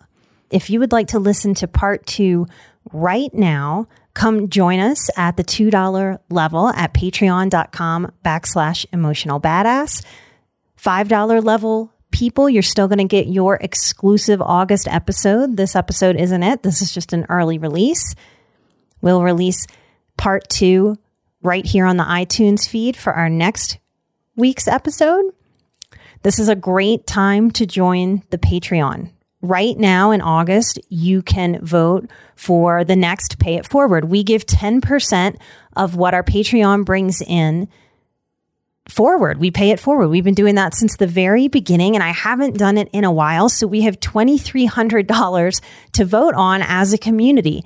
If 0.51 0.69
you 0.69 0.79
would 0.81 0.91
like 0.91 1.07
to 1.09 1.19
listen 1.19 1.53
to 1.55 1.67
part 1.67 2.05
two 2.05 2.47
right 2.91 3.33
now, 3.33 3.87
come 4.13 4.49
join 4.49 4.81
us 4.81 5.09
at 5.15 5.37
the 5.37 5.45
$2 5.45 6.19
level 6.29 6.67
at 6.67 6.93
patreon.com 6.93 8.11
backslash 8.25 8.85
emotional 8.91 9.39
badass. 9.39 10.03
$5 10.77 11.43
level 11.45 11.93
people, 12.11 12.49
you're 12.49 12.61
still 12.61 12.89
going 12.89 12.97
to 12.97 13.05
get 13.05 13.27
your 13.27 13.55
exclusive 13.55 14.41
August 14.41 14.85
episode. 14.89 15.55
This 15.55 15.77
episode 15.77 16.17
isn't 16.17 16.43
it. 16.43 16.63
This 16.63 16.81
is 16.81 16.93
just 16.93 17.13
an 17.13 17.25
early 17.29 17.57
release. 17.57 18.15
We'll 19.01 19.23
release 19.23 19.65
part 20.17 20.49
two 20.49 20.97
right 21.41 21.65
here 21.65 21.85
on 21.85 21.97
the 21.97 22.03
iTunes 22.03 22.67
feed 22.67 22.95
for 22.95 23.13
our 23.13 23.29
next 23.29 23.77
week's 24.35 24.67
episode. 24.67 25.25
This 26.23 26.39
is 26.39 26.49
a 26.49 26.55
great 26.55 27.07
time 27.07 27.51
to 27.51 27.65
join 27.65 28.23
the 28.29 28.37
Patreon. 28.37 29.11
Right 29.41 29.77
now 29.77 30.11
in 30.11 30.19
August, 30.19 30.79
you 30.89 31.21
can 31.21 31.63
vote 31.63 32.09
for 32.35 32.83
the 32.83 32.97
next 32.97 33.39
Pay 33.39 33.55
It 33.55 33.65
Forward. 33.65 34.05
We 34.05 34.23
give 34.23 34.45
10% 34.45 35.37
of 35.77 35.95
what 35.95 36.13
our 36.13 36.23
Patreon 36.23 36.83
brings 36.83 37.21
in 37.21 37.69
forward. 38.89 39.39
We 39.39 39.51
pay 39.51 39.69
it 39.69 39.79
forward. 39.79 40.09
We've 40.09 40.23
been 40.23 40.33
doing 40.33 40.55
that 40.55 40.73
since 40.73 40.97
the 40.97 41.07
very 41.07 41.47
beginning, 41.47 41.95
and 41.95 42.03
I 42.03 42.11
haven't 42.11 42.57
done 42.57 42.77
it 42.77 42.89
in 42.91 43.05
a 43.05 43.11
while. 43.11 43.47
So 43.47 43.65
we 43.65 43.81
have 43.81 43.99
$2,300 43.99 45.61
to 45.93 46.05
vote 46.05 46.33
on 46.33 46.61
as 46.63 46.91
a 46.91 46.97
community. 46.97 47.63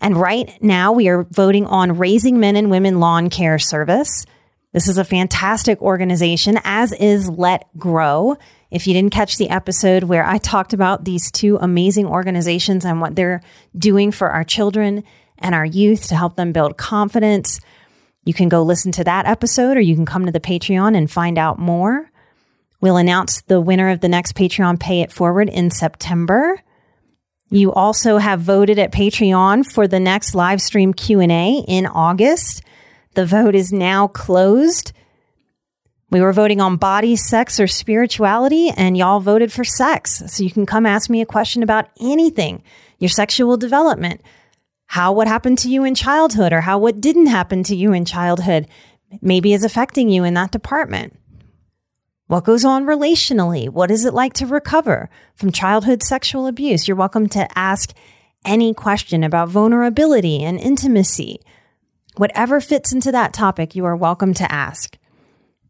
And 0.00 0.16
right 0.16 0.50
now, 0.62 0.92
we 0.92 1.08
are 1.08 1.24
voting 1.24 1.66
on 1.66 1.98
Raising 1.98 2.40
Men 2.40 2.56
and 2.56 2.70
Women 2.70 3.00
Lawn 3.00 3.28
Care 3.28 3.58
Service. 3.58 4.24
This 4.72 4.88
is 4.88 4.98
a 4.98 5.04
fantastic 5.04 5.82
organization, 5.82 6.58
as 6.64 6.92
is 6.92 7.28
Let 7.28 7.66
Grow. 7.76 8.36
If 8.70 8.86
you 8.86 8.94
didn't 8.94 9.12
catch 9.12 9.36
the 9.36 9.50
episode 9.50 10.04
where 10.04 10.24
I 10.24 10.38
talked 10.38 10.72
about 10.72 11.04
these 11.04 11.30
two 11.30 11.58
amazing 11.60 12.06
organizations 12.06 12.84
and 12.84 13.00
what 13.00 13.16
they're 13.16 13.42
doing 13.76 14.12
for 14.12 14.30
our 14.30 14.44
children 14.44 15.04
and 15.38 15.54
our 15.54 15.64
youth 15.64 16.06
to 16.08 16.16
help 16.16 16.36
them 16.36 16.52
build 16.52 16.78
confidence, 16.78 17.60
you 18.24 18.32
can 18.32 18.48
go 18.48 18.62
listen 18.62 18.92
to 18.92 19.04
that 19.04 19.26
episode 19.26 19.76
or 19.76 19.80
you 19.80 19.96
can 19.96 20.06
come 20.06 20.24
to 20.24 20.32
the 20.32 20.40
Patreon 20.40 20.96
and 20.96 21.10
find 21.10 21.36
out 21.36 21.58
more. 21.58 22.10
We'll 22.80 22.96
announce 22.96 23.42
the 23.42 23.60
winner 23.60 23.90
of 23.90 24.00
the 24.00 24.08
next 24.08 24.34
Patreon 24.34 24.78
Pay 24.78 25.00
It 25.00 25.12
Forward 25.12 25.48
in 25.48 25.70
September. 25.70 26.62
You 27.50 27.72
also 27.72 28.18
have 28.18 28.40
voted 28.40 28.78
at 28.78 28.92
Patreon 28.92 29.66
for 29.66 29.88
the 29.88 29.98
next 29.98 30.34
live 30.36 30.62
stream 30.62 30.94
Q&A 30.94 31.64
in 31.66 31.86
August. 31.86 32.62
The 33.14 33.26
vote 33.26 33.56
is 33.56 33.72
now 33.72 34.06
closed. 34.06 34.92
We 36.10 36.20
were 36.20 36.32
voting 36.32 36.60
on 36.60 36.76
body, 36.76 37.16
sex, 37.16 37.58
or 37.58 37.66
spirituality, 37.66 38.70
and 38.70 38.96
y'all 38.96 39.18
voted 39.18 39.52
for 39.52 39.64
sex. 39.64 40.22
So 40.28 40.44
you 40.44 40.50
can 40.50 40.64
come 40.64 40.86
ask 40.86 41.10
me 41.10 41.20
a 41.20 41.26
question 41.26 41.62
about 41.62 41.88
anything 42.00 42.62
your 42.98 43.08
sexual 43.08 43.56
development, 43.56 44.20
how 44.86 45.12
what 45.12 45.26
happened 45.26 45.58
to 45.58 45.68
you 45.68 45.84
in 45.84 45.94
childhood, 45.94 46.52
or 46.52 46.60
how 46.60 46.78
what 46.78 47.00
didn't 47.00 47.26
happen 47.26 47.62
to 47.64 47.74
you 47.74 47.92
in 47.92 48.04
childhood 48.04 48.68
maybe 49.20 49.52
is 49.52 49.64
affecting 49.64 50.08
you 50.08 50.22
in 50.22 50.34
that 50.34 50.52
department. 50.52 51.18
What 52.30 52.44
goes 52.44 52.64
on 52.64 52.86
relationally? 52.86 53.68
What 53.68 53.90
is 53.90 54.04
it 54.04 54.14
like 54.14 54.34
to 54.34 54.46
recover 54.46 55.10
from 55.34 55.50
childhood 55.50 56.00
sexual 56.00 56.46
abuse? 56.46 56.86
You're 56.86 56.96
welcome 56.96 57.28
to 57.30 57.58
ask 57.58 57.92
any 58.44 58.72
question 58.72 59.24
about 59.24 59.48
vulnerability 59.48 60.40
and 60.44 60.56
intimacy. 60.56 61.40
Whatever 62.18 62.60
fits 62.60 62.92
into 62.92 63.10
that 63.10 63.32
topic, 63.32 63.74
you 63.74 63.84
are 63.84 63.96
welcome 63.96 64.32
to 64.34 64.52
ask. 64.52 64.96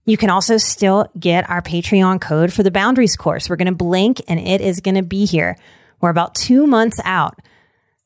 You 0.05 0.19
can 0.19 0.29
also 0.29 0.59
still 0.59 1.07
get 1.19 1.49
our 1.49 1.63
Patreon 1.63 2.21
code 2.21 2.53
for 2.53 2.63
the 2.63 2.71
boundaries 2.71 3.17
course. 3.17 3.49
We're 3.49 3.57
going 3.57 3.65
to 3.65 3.73
blink 3.73 4.21
and 4.29 4.39
it 4.39 4.61
is 4.61 4.83
going 4.83 4.97
to 4.97 5.03
be 5.03 5.25
here. 5.25 5.57
We're 6.03 6.11
about 6.11 6.35
two 6.35 6.67
months 6.67 7.01
out. 7.07 7.39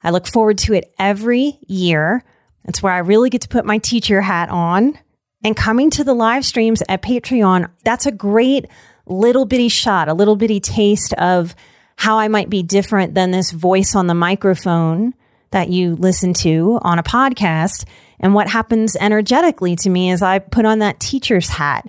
I 0.00 0.10
look 0.10 0.28
forward 0.28 0.58
to 0.58 0.74
it 0.74 0.94
every 0.96 1.58
year. 1.66 2.22
It's 2.66 2.80
where 2.80 2.92
I 2.92 2.98
really 2.98 3.30
get 3.30 3.40
to 3.40 3.48
put 3.48 3.66
my 3.66 3.78
teacher 3.78 4.20
hat 4.20 4.48
on 4.48 4.96
and 5.44 5.54
coming 5.54 5.90
to 5.90 6.04
the 6.04 6.14
live 6.14 6.44
streams 6.44 6.82
at 6.88 7.02
Patreon, 7.02 7.68
that's 7.84 8.06
a 8.06 8.12
great 8.12 8.66
little 9.06 9.44
bitty 9.44 9.68
shot, 9.68 10.08
a 10.08 10.14
little 10.14 10.36
bitty 10.36 10.58
taste 10.58 11.12
of 11.14 11.54
how 11.96 12.18
I 12.18 12.28
might 12.28 12.48
be 12.50 12.62
different 12.62 13.14
than 13.14 13.30
this 13.30 13.52
voice 13.52 13.94
on 13.94 14.06
the 14.06 14.14
microphone 14.14 15.14
that 15.50 15.68
you 15.68 15.94
listen 15.94 16.32
to 16.34 16.78
on 16.82 16.98
a 16.98 17.02
podcast 17.02 17.84
and 18.18 18.34
what 18.34 18.48
happens 18.48 18.96
energetically 18.96 19.76
to 19.76 19.90
me 19.90 20.10
as 20.10 20.22
I 20.22 20.38
put 20.38 20.64
on 20.64 20.80
that 20.80 20.98
teacher's 20.98 21.48
hat. 21.48 21.88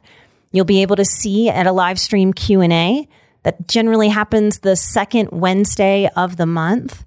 You'll 0.51 0.65
be 0.65 0.81
able 0.81 0.97
to 0.97 1.05
see 1.05 1.49
at 1.49 1.65
a 1.65 1.71
live 1.71 1.99
stream 1.99 2.33
Q&A 2.33 3.07
that 3.43 3.67
generally 3.67 4.09
happens 4.09 4.59
the 4.59 4.75
second 4.75 5.29
Wednesday 5.31 6.09
of 6.15 6.35
the 6.35 6.45
month. 6.45 7.05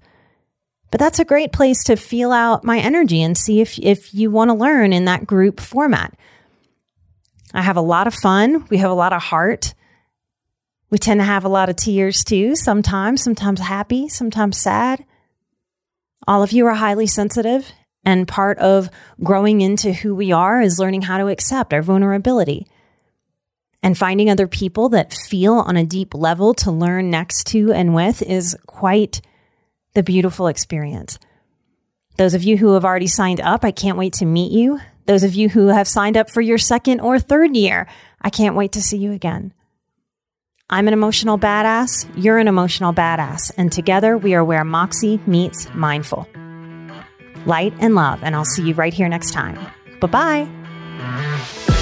But 0.91 0.99
that's 0.99 1.19
a 1.19 1.25
great 1.25 1.51
place 1.51 1.83
to 1.85 1.95
feel 1.95 2.31
out 2.31 2.63
my 2.63 2.79
energy 2.79 3.21
and 3.21 3.37
see 3.37 3.61
if 3.61 3.77
if 3.77 4.13
you 4.13 4.31
want 4.31 4.49
to 4.49 4.55
learn 4.55 4.91
in 4.91 5.05
that 5.05 5.27
group 5.27 5.59
format. 5.59 6.17
I 7.53 7.61
have 7.61 7.77
a 7.77 7.81
lot 7.81 8.07
of 8.07 8.13
fun. 8.13 8.65
We 8.69 8.77
have 8.77 8.91
a 8.91 8.95
lot 8.95 9.13
of 9.13 9.21
heart. 9.21 9.73
We 10.89 10.97
tend 10.97 11.19
to 11.19 11.25
have 11.25 11.45
a 11.45 11.49
lot 11.49 11.69
of 11.69 11.75
tears 11.75 12.23
too, 12.23 12.55
sometimes, 12.55 13.23
sometimes 13.23 13.59
happy, 13.59 14.09
sometimes 14.09 14.57
sad. 14.57 15.05
All 16.27 16.43
of 16.43 16.51
you 16.51 16.65
are 16.65 16.75
highly 16.75 17.07
sensitive, 17.07 17.71
and 18.03 18.27
part 18.27 18.57
of 18.59 18.89
growing 19.23 19.61
into 19.61 19.93
who 19.93 20.15
we 20.15 20.31
are 20.31 20.61
is 20.61 20.79
learning 20.79 21.03
how 21.03 21.17
to 21.17 21.27
accept 21.27 21.73
our 21.73 21.81
vulnerability 21.81 22.67
and 23.81 23.97
finding 23.97 24.29
other 24.29 24.47
people 24.47 24.89
that 24.89 25.13
feel 25.13 25.55
on 25.55 25.77
a 25.77 25.85
deep 25.85 26.13
level 26.13 26.53
to 26.53 26.71
learn 26.71 27.09
next 27.09 27.47
to 27.47 27.71
and 27.71 27.95
with 27.95 28.21
is 28.21 28.57
quite 28.65 29.21
the 29.93 30.03
beautiful 30.03 30.47
experience. 30.47 31.17
Those 32.17 32.33
of 32.33 32.43
you 32.43 32.57
who 32.57 32.73
have 32.73 32.83
already 32.83 33.07
signed 33.07 33.39
up, 33.39 33.63
I 33.63 33.71
can't 33.71 33.97
wait 33.97 34.13
to 34.13 34.25
meet 34.25 34.51
you. 34.51 34.79
Those 35.09 35.23
of 35.23 35.33
you 35.33 35.49
who 35.49 35.69
have 35.69 35.87
signed 35.87 36.17
up 36.17 36.29
for 36.29 36.39
your 36.39 36.59
second 36.59 36.99
or 36.99 37.17
third 37.17 37.55
year, 37.55 37.87
I 38.21 38.29
can't 38.29 38.55
wait 38.55 38.73
to 38.73 38.81
see 38.83 38.97
you 38.97 39.11
again. 39.11 39.55
I'm 40.69 40.87
an 40.87 40.93
emotional 40.93 41.39
badass. 41.39 42.07
You're 42.15 42.37
an 42.37 42.47
emotional 42.47 42.93
badass. 42.93 43.51
And 43.57 43.71
together 43.71 44.19
we 44.19 44.35
are 44.35 44.43
where 44.43 44.63
Moxie 44.63 45.19
meets 45.25 45.67
mindful. 45.73 46.27
Light 47.47 47.73
and 47.79 47.95
love. 47.95 48.19
And 48.21 48.35
I'll 48.35 48.45
see 48.45 48.67
you 48.67 48.75
right 48.75 48.93
here 48.93 49.09
next 49.09 49.31
time. 49.31 49.57
Bye 49.99 50.47
bye. 51.65 51.75